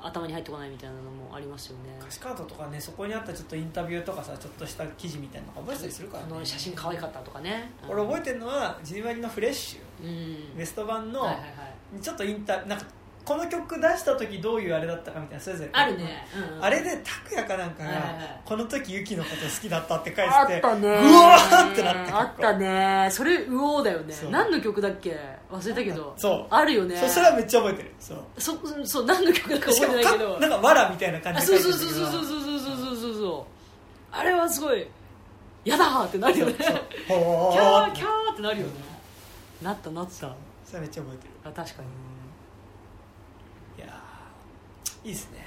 [0.00, 1.96] 頭に入ってこないみたいなのもありますよね。
[2.00, 7.70] 歌詞カードとかねそこにあったちょっとインタビューとかさちょっとした記事みたいなのが覚えてたりするから、ね、この写真可愛かったとかね。
[7.88, 10.04] 俺覚えてるのはジディマリのフレッシュ。
[10.04, 10.56] うん。
[10.58, 12.84] ベスト版のはいはいはいちょっとインタなんか
[13.24, 15.70] この曲出した時どういうあれだったかみたいなそれぞれ。
[15.72, 16.64] あるね、うんうん。
[16.64, 18.40] あれで拓哉かなんかが、はいはいはい。
[18.44, 20.88] この時ユキのこと好きだったって書いあててったね。
[20.88, 23.08] うわーってなってあったね。
[23.10, 24.14] それうおーだよね。
[24.30, 25.18] 何の曲だっけ？
[25.50, 26.14] 忘れたけど。
[26.16, 26.46] そう。
[26.50, 26.96] あるよね。
[26.96, 27.92] それはめっちゃ覚えてる。
[27.98, 28.18] そう。
[28.38, 28.52] そ
[28.84, 30.34] そう何の曲だか覚えてないけど。
[30.34, 33.46] かなんかわらみたいな感あじでそうそうそうそうそうそうそうそうそうそ
[34.12, 34.86] うあれはすごい
[35.64, 36.52] やだーってなるよね。
[36.54, 36.66] キー。
[36.66, 38.72] ャーキャーってなるよね。
[39.62, 40.12] なったなった。
[40.12, 40.26] そ
[40.76, 41.30] れめっちゃ覚えてる。
[41.44, 41.88] あ確かに。
[43.82, 45.44] いやーいいっすね。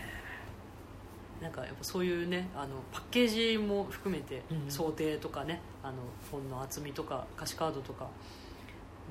[1.41, 5.93] なんかやっぱそういうねあのパッケージも含めてうん想定とかね、あの
[6.31, 8.09] 本の厚みとか歌詞カードとか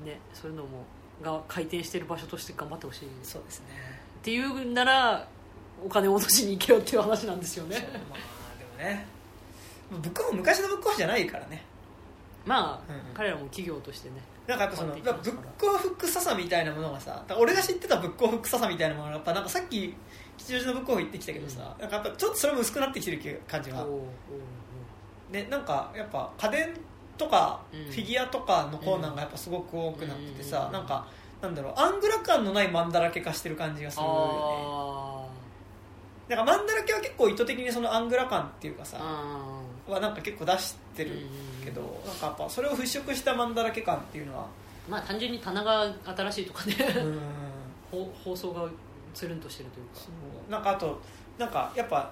[0.05, 0.85] ねそういうのも
[1.23, 3.05] が回転してる場所として頑張ってほしい。
[3.05, 3.65] っそうですね。
[4.21, 5.27] ていうんなら
[5.83, 7.77] お金を落としに行けよっていう話なんですよね。
[8.09, 9.05] まあでもね。
[9.89, 11.63] ブックオフ昔のブックオフじゃないからね
[12.49, 13.01] まあ、うんうん。
[13.13, 14.15] 彼らも企業としてね。
[14.47, 19.93] なんかやっぱそのブックオフ臭さみたいなものがさ俺が知ってたブックオフ臭さみたいなものがやっぱなんかさっき
[20.37, 23.85] 吉祥寺のブックオフ行ってきたけどさ、なんかやっぱちょっとそれも薄くなってきてる感じが。
[25.29, 26.69] ねなんかやっぱ家電
[27.15, 27.85] とかうん。
[27.85, 31.07] フィギュアとかのコーナーがやっぱすごく多くなっててさ、うんなんか
[31.43, 34.19] なんだろうアングラ感のないマンだらけ化してる感じがするよね。
[34.25, 35.27] あ
[36.27, 39.61] なんかマンだらけは結構意図的にそのアングラ感っていうかーさあ
[39.91, 41.11] はなんか結構出してる
[41.63, 47.19] けど、なんかやっぱそれを払拭したマンだらけ感っていうのはーまあ単純に棚が新しいとかねうん。
[47.91, 48.67] ほ放送が
[49.13, 50.01] つるんとしてるというか。
[50.01, 50.09] そ
[50.47, 50.51] う。
[50.51, 50.99] なんかあと
[51.37, 52.11] なんかやっぱ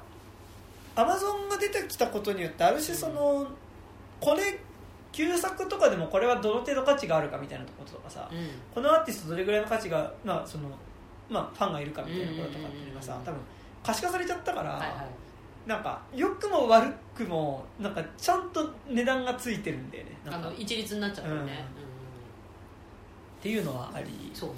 [0.95, 3.47] アマゾンが出てきたことによってある種その、
[4.19, 4.59] これ
[5.11, 8.49] 旧作とかでもこれはどの程度価値があるかみたいなこととかさ、うん。
[8.73, 10.69] このアーティストどれぐらいの価値が、まあその
[11.29, 13.23] まあ、ファンがいるかみたいなこととかっていうのがさうん。
[13.23, 13.39] 多分
[13.83, 15.26] 可視化されちゃったから、はいはい
[15.67, 20.11] なんか良くも悪くもなんかちゃんと値段がついてるんだよね。
[20.25, 21.65] あの一律になっちゃうよね、
[23.43, 24.05] ていうのはあり。
[24.05, 24.55] うんそうね。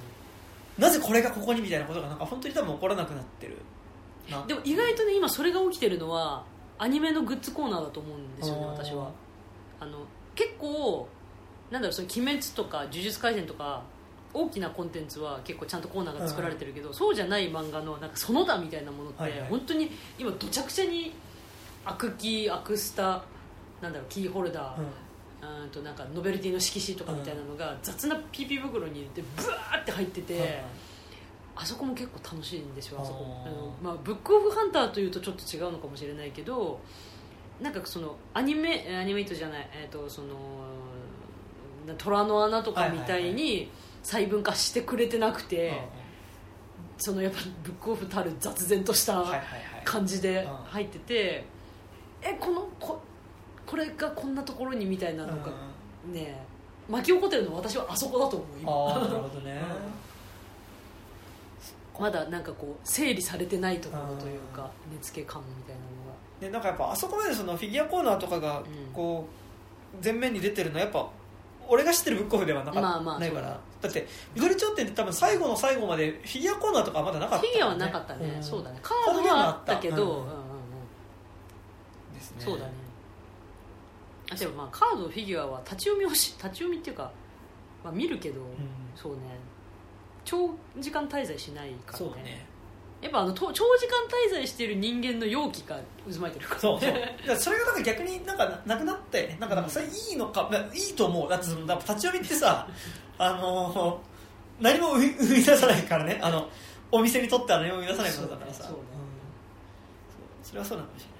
[0.77, 3.57] なぜこれがここにみたいなことがなんか本当に多分起こらなくなってる。
[4.29, 4.45] な。
[4.45, 6.45] でも意外とね今それが起きてるのは
[6.77, 9.11] アニメのグッズコーナーだと思うんですよね私は。
[9.79, 10.05] あの
[10.35, 11.07] 結構
[11.71, 13.81] なんだろうその鬼滅とか呪術廻戦とか
[14.33, 19.49] 大きなコンテンツは結構ちゃんとコーナーが作られてるけど、そうじゃない漫画のなんかその他みたいなものって、はいはい。
[19.49, 21.13] 本当に今どちゃくちゃに
[21.85, 23.23] アクキーアクスタ
[23.81, 24.85] なんだろうキーホルダー、うん。
[25.63, 30.41] うんとなんかノベルティの色紙とかみたいなのが雑な PP 袋に入れてブワーって入ってて、はい。
[30.41, 30.63] はい
[31.61, 33.43] あそこも結構楽しいんですよあそこ。
[33.45, 36.79] あの、まあ、ブックオフハンターというとちょっと違うのかもしれないけど
[37.61, 40.27] なんかそのアニメアニメイトじゃない、えー、とその
[41.85, 43.69] な虎の穴とかみたいに
[44.03, 45.73] 細分化してくれてなくて、
[46.97, 49.25] そのやっぱブックオフたる雑然とした
[49.83, 51.45] 感じで入ってて、
[52.21, 53.01] えこのこ
[53.65, 55.51] これがこんなところにみたいなのが
[56.11, 56.41] ね
[56.89, 58.71] 巻き起こってるのは私はあそこだと思う今。
[58.71, 59.61] ああ なるほどね、
[61.99, 66.17] まだなんかこう整理されてないところというか根付け感みたいなのが。
[66.39, 68.65] でなんかやっぱあそこまでそのフィギュアコーナーとかがん。
[68.93, 71.09] こう前面に出てるのはやっぱ
[71.69, 73.59] 俺が知ってるブックオフではなか、まあまあないから。
[73.81, 78.43] だって緑頂点って多分最後の最後までフィギュアコーナーとかはまだなかったフィギュアはなかったね、ん。
[78.43, 78.79] そうだね。
[78.81, 80.29] カードはあったけど、うんうんうん
[82.15, 82.37] ですね。
[82.39, 82.71] そうだね。
[84.31, 87.11] あでもまあカードフィギュアは立ち読みをし立ち読みっていうか、
[87.83, 88.47] まあ、見るけど、うん。
[88.95, 89.19] そうね。
[90.25, 90.49] 長
[90.79, 92.05] 時間滞在しないからね。
[92.05, 92.48] そうね
[93.01, 93.97] やっぱあのと長時間
[94.29, 95.77] 滞在している人間の容器が
[96.11, 96.59] 渦巻いてるから。
[96.59, 96.91] そうそう。
[96.91, 101.29] だからそれがなんか逆になんかななくなったよねなんかなんかそれいいのか、まあ、いいと思う。
[101.29, 102.67] だって立ち読みってさ
[103.17, 104.09] あのー
[104.61, 106.19] 何も生み出さないからね。
[106.21, 106.49] あの
[106.91, 108.63] お店にとっては何も生み出さないことだからさ。
[108.63, 108.77] そうね。
[110.41, 110.45] うん。
[110.45, 111.19] それはそうなのかもしれない。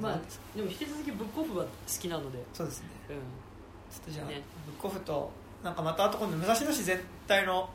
[0.00, 0.20] まあ
[0.56, 2.88] でも引き続きブックオフは好きなので、そうですね。
[3.10, 4.42] うん、ちょっとじゃあ、ね。
[4.66, 5.30] ブックオフと
[5.62, 7.68] なんかまたあと今度武蔵野市全体の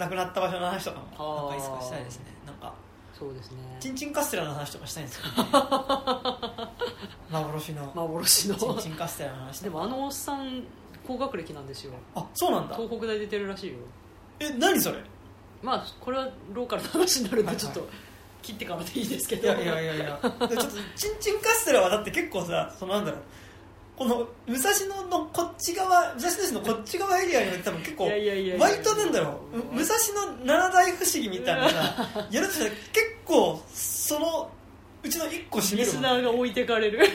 [0.00, 2.24] 亡くなった場所の話とかもなんかいつかしたいですね。
[2.46, 2.74] なんか
[3.18, 3.58] そうですね。
[3.80, 5.32] チンチンカステラの話とかしたいんですよ、ね、
[7.30, 7.92] 幻の。
[7.94, 8.54] 幻の。
[8.54, 10.64] チンチンカステラの話でもあのおっさん
[11.06, 11.92] 高学歴なんですよ。
[12.14, 12.76] あそうなんだ。
[12.76, 13.76] 東北大出てるらしいよ。
[14.38, 14.98] え何それ？
[15.62, 17.86] まあこれはローカルな話になるんでちょっと
[18.40, 19.48] 切ってからでいいですけど。
[19.48, 20.18] いやいやいやいや。
[20.48, 23.20] でちょっとチンチンカステラはだって結構さそのなんだろう
[24.00, 24.70] この武蔵
[25.02, 28.04] 野のこっち側武蔵野市のこっち側エリアに多分結構
[28.58, 29.58] 割となんだろう。
[29.58, 29.94] う武蔵
[30.38, 32.80] 野七大不思議みたいなさやるとしたら結
[33.26, 34.50] 構その
[35.02, 37.04] うちの一個占めリるもんスナーが置いてかれる。
[37.04, 37.10] い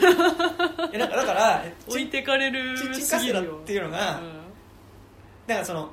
[0.94, 4.44] やなんかだから 置いてかれるチンチカステラっていうのが、うん。
[5.48, 5.90] だからその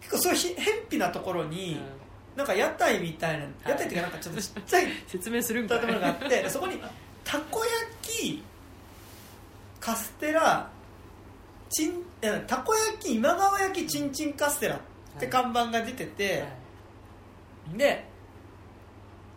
[0.00, 2.38] 結構そういうひ偏僻なところに、うん。
[2.38, 5.78] なんか屋台みたいな屋台っていうかなんかちょっとちっちゃい 説明するんかい。
[5.78, 6.82] 建物があってそこに
[7.22, 7.64] たこ
[8.02, 8.42] 焼き
[9.82, 10.70] カステラ
[11.68, 12.04] ちん
[12.46, 14.78] たこ焼き今川焼きちんちんカステラっ
[15.18, 16.46] て看板が出てて、は
[17.74, 17.78] い。
[17.78, 18.04] で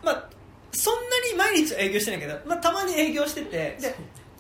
[0.04, 0.30] まあ
[0.72, 3.96] そんなに毎日は営業してないけど、まあ、たまに営業しててで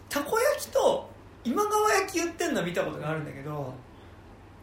[0.07, 1.09] たこ焼きと
[1.43, 3.73] 今川焼き言ってんのは見たことがあるんだけど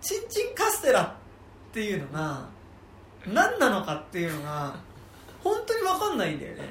[0.01, 2.47] ちんちんカステラっていうのが
[3.27, 4.77] 何なのかっていうのが
[5.43, 6.63] 本当に分かんないんだよね。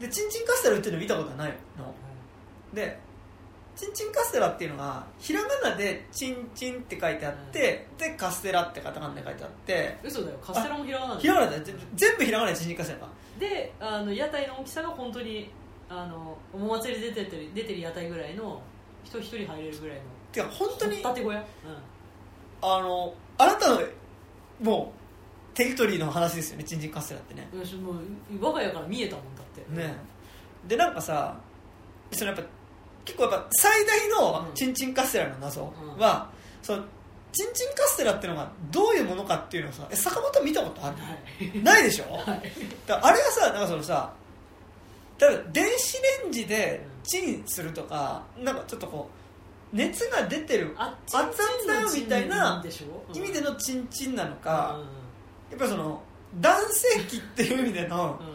[0.00, 1.94] でちんちんカステラ売ってるの見たことはないの。
[2.74, 2.98] で
[3.76, 9.98] ちんちんカステラっていうのがひらがなでちんちんって書いてあって、でカステラってカタカナで書いてあって。
[10.02, 10.38] 嘘だよ。
[10.38, 13.08] カステラもひらがなひらがなで全全部ひらがなでちんちんカステラか。
[13.38, 15.50] であの屋台の大きさが本当に
[15.88, 18.62] あのお祭りで出てる出てる屋台ぐらいの
[19.02, 20.02] 人一人入れるぐらいの。
[20.32, 21.44] てか本当に建て小屋、
[22.62, 23.80] あのあなたの
[24.60, 24.92] も
[25.52, 27.48] うテリトリーの話ですよねちんちんカステラってね。
[27.52, 27.96] うん、よしもう
[28.40, 29.60] 我が家から見えたもんだって。
[29.72, 29.94] ね
[30.66, 31.36] でなんかさ
[32.12, 32.44] そのやっぱ
[33.04, 35.98] 結構やっぱ最大のうんちんちんカステラの謎うん。
[35.98, 36.30] は、
[36.62, 36.82] その
[37.32, 40.96] ちんちんカステラっていうのがどういうものかっていうのをさえ坂本は見たことある？
[40.96, 41.62] はい。
[41.62, 42.12] ないでしょ？
[42.16, 42.42] はい。
[42.86, 44.12] だあれがさなんかそのさ
[45.18, 49.08] 例えば電子レンジでチンするとかなんかちょっとこ
[49.72, 51.32] う熱が出てるあ熱々
[51.66, 52.64] だよみたいな
[53.12, 54.80] 意味でののチンチンなのかか、
[55.50, 56.00] やっぱりその
[56.40, 58.26] 男性器っていう意味でのうん。
[58.28, 58.34] うん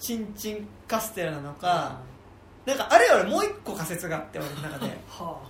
[0.00, 1.98] チンチンカステラなのか、
[2.68, 4.86] なんかあれよりもう一個仮説があって俺の中で。
[5.08, 5.40] は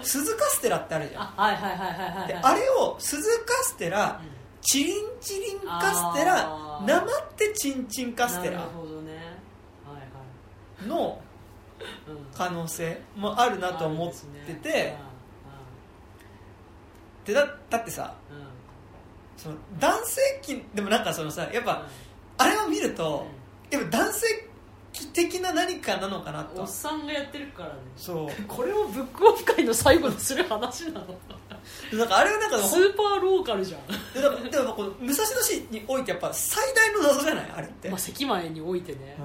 [0.00, 1.22] 鈴カステラってあるじゃん。
[1.22, 2.28] ああはいはいはいはいはい。
[2.28, 4.28] であれを鈴カステラうん。
[4.60, 6.86] チリンチリンカステラあー。
[6.86, 9.12] 生ってチンチンカステラなるほどね。
[9.84, 10.86] はいはい。
[10.86, 11.20] の
[12.06, 12.26] うん。
[12.32, 14.12] 可能性もあるなと思っ
[14.46, 14.96] てて。
[17.24, 18.14] でだだってさ
[19.36, 21.86] その男性器でもなんかそのさやっぱ
[22.38, 23.26] あれを見ると
[23.70, 24.47] やっぱ男性
[24.98, 26.62] 器的な何かなのかなと。
[26.62, 27.74] おっさんがやってるからね。
[27.96, 28.28] そう。
[28.48, 31.06] これをブックオフ会の最後にする話なの。
[31.90, 37.50] でなんかあれはなんかスーパーローカルじゃん、でだからでもこの武蔵野市においてやっぱ最大の謎じゃない？
[37.56, 39.16] あれって、まあ、関前においてね、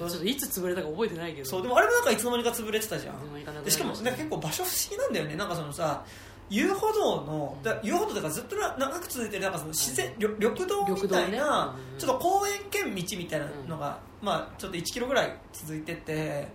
[0.00, 0.08] うん。
[0.08, 1.48] ちょっといつ潰れたか覚えてないけど。
[1.48, 3.14] そうでもあれもなんかいつの間にか潰れてたじゃん。
[3.14, 5.36] いつの間にかなくなりまでしかもなんか結構場所不思議なんだよね。
[5.36, 6.04] なんかそのさ
[6.50, 16.46] 遊歩道のだ遊歩道とかずっとな長く続いてるなんかその自然緑緑道みたいな、うんちょっと公園兼道みたいなのが、まあちょっと1キロぐらい続いてて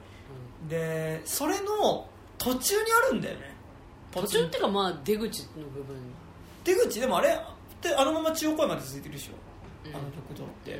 [0.70, 3.54] でそれの途中にあるんだよね。
[4.12, 4.46] 途中。
[4.46, 5.96] っていうかまあ出口の部分、
[6.64, 7.38] 出口でもあれっ
[7.82, 9.96] てあのまま中央公園まで続いてるでしょ、うん。
[9.96, 10.80] あの緑道って、うん。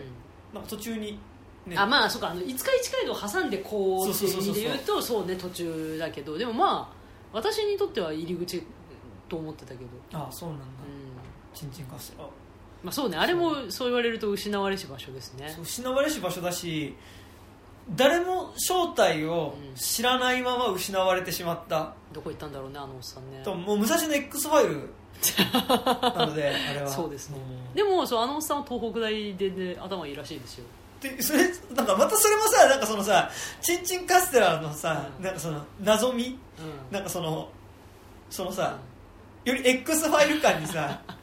[0.54, 1.20] なんか途中に、
[1.68, 6.38] ね、あまあそうかあの五日市街道を挟んでこうっていう意味で言うとそうね途中だけど。
[6.38, 7.04] でもまあ
[7.34, 8.64] 私にとっては入り口
[9.30, 11.58] と思ってたけど、あそうなんだ、うん。
[11.58, 12.28] ちんちんカステラ
[12.84, 13.18] まあ、そうね。
[13.18, 15.56] あれもそう言われると失われし場所ですね。
[15.62, 16.96] 失われし場所だし
[17.96, 23.42] 誰も正体を知らないまま失われてしまった、どこ行ったんだろうねあのおっさんね。
[23.44, 24.90] ともう武蔵野 X ファイル。
[26.18, 26.88] なのであれは。
[26.90, 27.38] そうですね。
[27.38, 27.74] ん。
[27.74, 30.66] でもそうあのおっさんは東北大で、ね、頭いいらしいですよ。
[31.02, 33.30] でそれなんかまたそれもさなんかそのさ
[33.62, 35.26] チンチンカステラのさ、うん。
[35.26, 36.94] なんかその謎みうん。
[36.94, 37.50] なんかその
[38.30, 38.80] そのさ、
[39.46, 41.00] より X ファイル感にさ。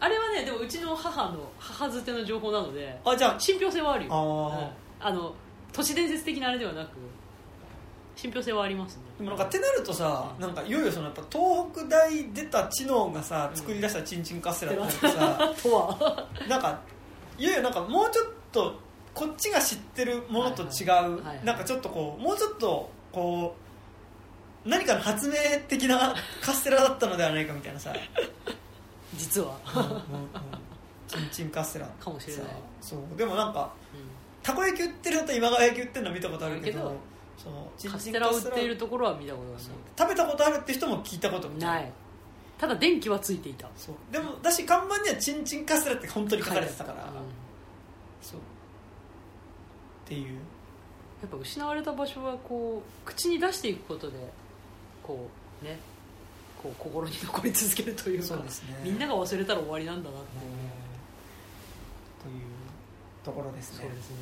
[0.00, 4.12] あれはねでもうちの母の母づての情報なのであじゃ信憑性はあるよ。
[4.12, 4.60] あー。
[4.60, 4.70] うん。
[5.00, 5.34] あの
[5.72, 6.90] 都市伝説的なあれではなく
[8.16, 9.02] 信憑性はありますね。
[9.18, 13.56] でもなんかってなるとさなんかいよいよそのやっぱ東北大出た知能がさうん。
[13.56, 16.26] 作り出したチンチンカステラってさ、 とは。
[16.48, 16.80] なんか
[17.38, 18.74] いよいよなんかもうちょっと
[19.14, 21.44] こっちが知ってるものと違う、はいはいはいはい。
[21.44, 23.62] なんかちょっとこうもうちょっとこう
[24.64, 25.34] 何かの発明
[25.68, 27.92] 的なカステラだったのではないかみたいなさ。
[29.16, 30.00] 実は、うんうんうん。
[31.08, 31.86] チンチンカステラ。
[32.00, 32.44] かもしれない。
[32.44, 32.50] さ
[32.80, 33.16] そう。
[33.16, 33.96] でもなんかう
[34.42, 36.96] たこ焼き売ってるのと今川焼き売ってるのは見たことあるけど
[37.38, 39.58] そのチん、カンチンステラを売っているところは見たことが
[39.98, 41.88] 食べたことあるって人も聞いたことがないな。
[41.88, 41.92] い。
[42.58, 43.68] ただ電気はついていた。
[43.76, 43.94] そう。
[44.12, 47.12] でもだし看板にはチンチンカステラって本当に書かれてたから、うん。
[48.20, 48.38] そう。
[48.38, 50.38] っていう。
[51.22, 54.16] やっぱ失われた場所はこう口に出していくことで
[55.12, 55.28] こ
[55.62, 55.78] うね
[56.62, 58.42] こう心に残り続けるというかね。
[58.84, 60.28] みんなが忘れたら終わりなんだなって
[62.22, 62.42] という
[63.24, 63.78] ところですね。
[63.78, 64.16] すね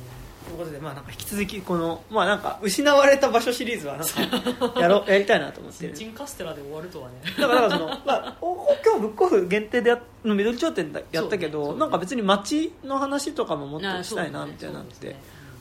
[0.45, 5.93] ということでまあなんか引き続きこのまあなんか失われた場所シリーズはなんか やろうやりたいなと思ってる。
[5.93, 7.15] チンチンカステラで終わるとはね。
[7.39, 11.79] だからその、まあ、おお今日ブックオフ限定でやの緑頂点だやったけど、ねね。
[11.79, 15.15] なんか別に街の話とかももっとしたいなみたいになって、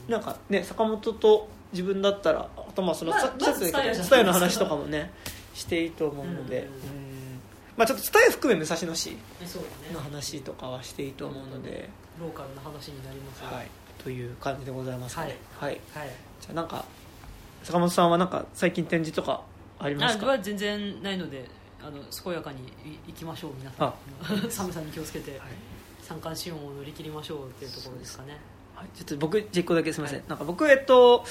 [0.09, 5.11] なんかね坂本と自分だったらあとまあその、まあさっき言った蔦屋蔦屋の話とかもね
[5.55, 6.69] していいと思うので、
[7.77, 9.19] まあちょっと蔦屋含め武蔵野市のね。
[9.99, 11.89] 話とかはしていいと思うので、
[12.21, 13.57] ローカルな話になりますが。
[13.57, 13.69] はい、
[14.03, 15.37] という感じでございますね。
[15.59, 16.11] はい、はい。
[16.41, 16.85] じゃあなんか
[17.63, 19.43] 坂本さんはなんか最近展示とか
[19.79, 20.39] ありますか？
[20.39, 21.49] 全然ないので
[21.81, 23.95] あの健やかにい行きましょう皆さん。
[24.51, 25.41] 寒さに気をつけてはい。
[26.11, 28.37] 三寒四温を乗り切りましょうっていうところですかね
[28.81, 30.29] はい、ちょっと僕、実行だけすみません、はい。
[30.29, 31.25] なんか僕、えっと、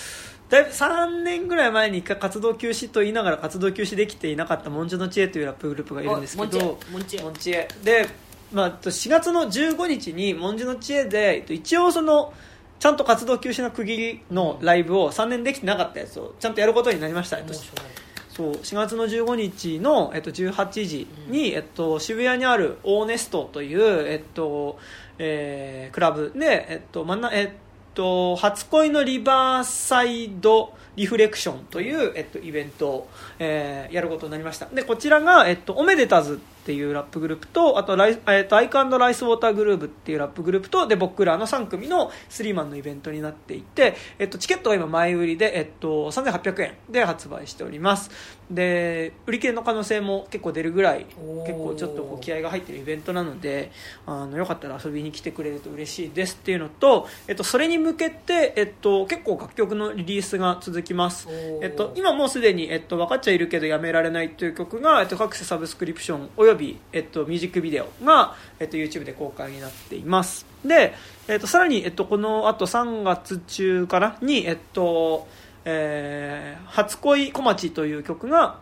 [0.50, 8.08] だいぶ3年ぐらい前に一回活動休止と言いながら活動休止できていなかったモンジュの知恵というラップグループがいるんですけど、モンチェモンチエで、
[8.52, 12.34] まあ、えっと4月の15日にモンジュの知恵で、えっと、一応その、
[12.80, 24.78] ちゃんと活動休止の区切りのライブを3年できてなかったやつをちゃんとやることになりました、えっとモーショナルそう4月の15日の、えっと、18時に、えっと、渋谷にあるオーネストという、えっと
[25.18, 27.50] えークラブで、えっとまんなえっ
[27.96, 33.10] と、初恋のリバーサイドリフレクションという、えっと、イベントを、
[33.40, 34.68] えーやることになりました。
[34.68, 36.40] でこちらが、えっと、オメデタズ
[36.70, 48.12] っていうラップグループとあとライ、えーと、アイカンライスウォーターグループっていうラップグループとで僕らの3組のスリーマンのイベントになっていて、えっと、チケットは今前売りで、えっと、3800円で発売しております。
[48.50, 51.06] で売り切れの可能性も結構出るぐらい
[51.45, 53.72] 結構ちょっとこう気合が入ってるイベントなので
[54.08, 61.28] あのよかったら遊びに来てくれると嬉しいですっていうのと、えっと、それに向けて、えっと、結構楽曲のリリースが続きます。
[61.62, 70.45] えっと、今もうすでに、えっと、分かっちゃいるけどやめられないという曲が、えっと、各種サブスクリプションおよび、えっと、ミュージックビデオが、えっと、YouTube で公開になっています。
[70.66, 70.95] で、
[71.28, 75.28] えっと、さらに、えっと、このあと3月中からに、えっと
[75.66, 78.60] えー初恋小町という曲が、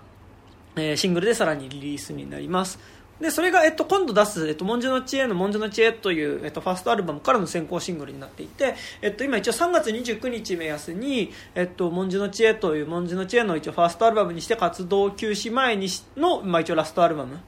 [0.76, 2.80] えーシングルでさらにリリースになります。
[3.20, 17.40] でそれが、えっと、今度出す「えっと、文殊の知恵」の「文殊の知恵」という、えっと、ファーストアルバムからの先行シングルになっていて、えっと、今一応3月29日目安に「えっと、文殊の知恵」という文殊の知恵の一応ファーストアルバムにして活動休止前にの、まあ、一応ラストアルバム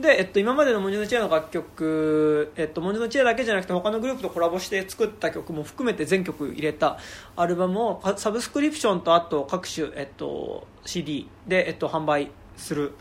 [0.00, 6.98] で、えっと、今までのモニュの知恵の楽曲、えっと、モニュの知恵だけじゃなくて他のグループとコラボして作った曲も含めて全曲入れた
[7.34, 12.92] アルバムをサブスクリプションとあと各種、えっと、CD で、えっと、販売する。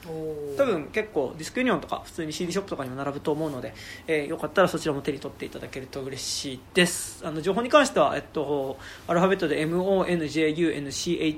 [0.57, 3.73] 多分結構ディスクユニオンとか普通に CD ショップとかにも並ぶと思うので、
[4.07, 7.25] えーよかったらそちらも手に取っていただけると嬉しいです。
[7.25, 8.77] あの情報に関しては、えっと、
[9.07, 11.37] アルファベットで MONJUNCHIE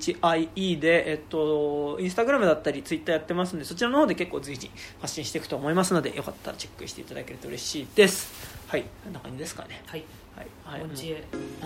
[0.80, 8.84] で、えっと、インスタグラムだったりツイッターやってますのでそちらの方で結構随時発信していくと思いますのでよかったらチェックしていただけると嬉しいですはい。
[9.04, 9.82] こんな感じですかね。
[9.88, 10.04] はい。
[10.36, 10.44] は
[10.78, 10.90] い、はい、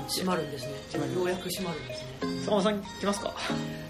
[0.07, 0.71] 閉まるんですね。
[1.13, 2.41] ようやく閉まるんですね。
[2.43, 3.33] 坂本さん来ますか？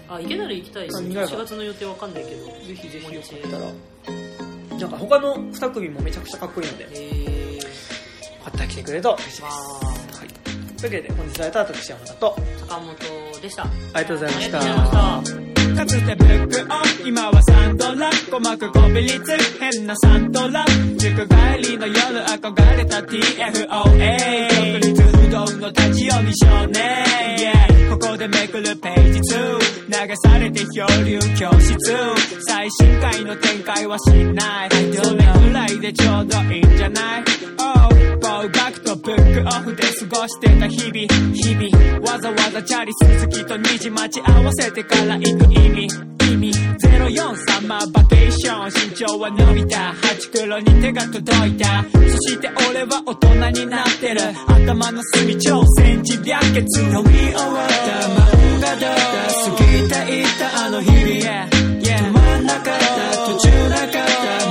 [0.08, 2.46] あ行けたら行きたいですあ意外か4月の予定わかんないけど。
[2.46, 4.78] ぜひぜひよったら。
[4.78, 6.84] なんか他の2組もめちゃくちゃかっこいいので。
[6.84, 7.58] よえ
[8.44, 9.62] かったら来てくれると嬉しいー、です。
[9.62, 12.36] まあはい、というわけで本日会えた私山田と。
[12.58, 12.96] 坂本
[13.40, 13.62] でした。
[13.62, 15.43] ありがとうございました
[15.74, 20.64] かつてブックオン今はサンドラ鼓膜こびりつ変なサントラ
[20.96, 26.82] 塾帰りの夜憧れた TFOA 国立不動の立ち読み少年。
[27.38, 31.76] Yeah ここでめくるページ2流されて漂流教室
[32.46, 34.70] 最新回の展開はしない。
[34.94, 37.24] それぐらいでちょうどいいんじゃない
[37.58, 41.34] ？Oh ボーバックとブックオフで過ごしてた日々。
[41.34, 42.00] 日々。
[42.00, 45.88] わざわざチャリ鈴木と虹待ち合わせてから行く意味
[46.30, 51.84] 意味04サマーバケーション身長は伸びた八黒に手が届いた。
[51.92, 54.20] そして俺は大人になってる。
[54.46, 57.94] 頭の隅超センチ白血飲み終わった。
[58.08, 59.14] 漫画だった。
[59.50, 61.48] 過ぎていったあの日々 yeah,
[61.80, 63.26] yeah 止まんなかった。
[63.26, 64.43] 途中なかった。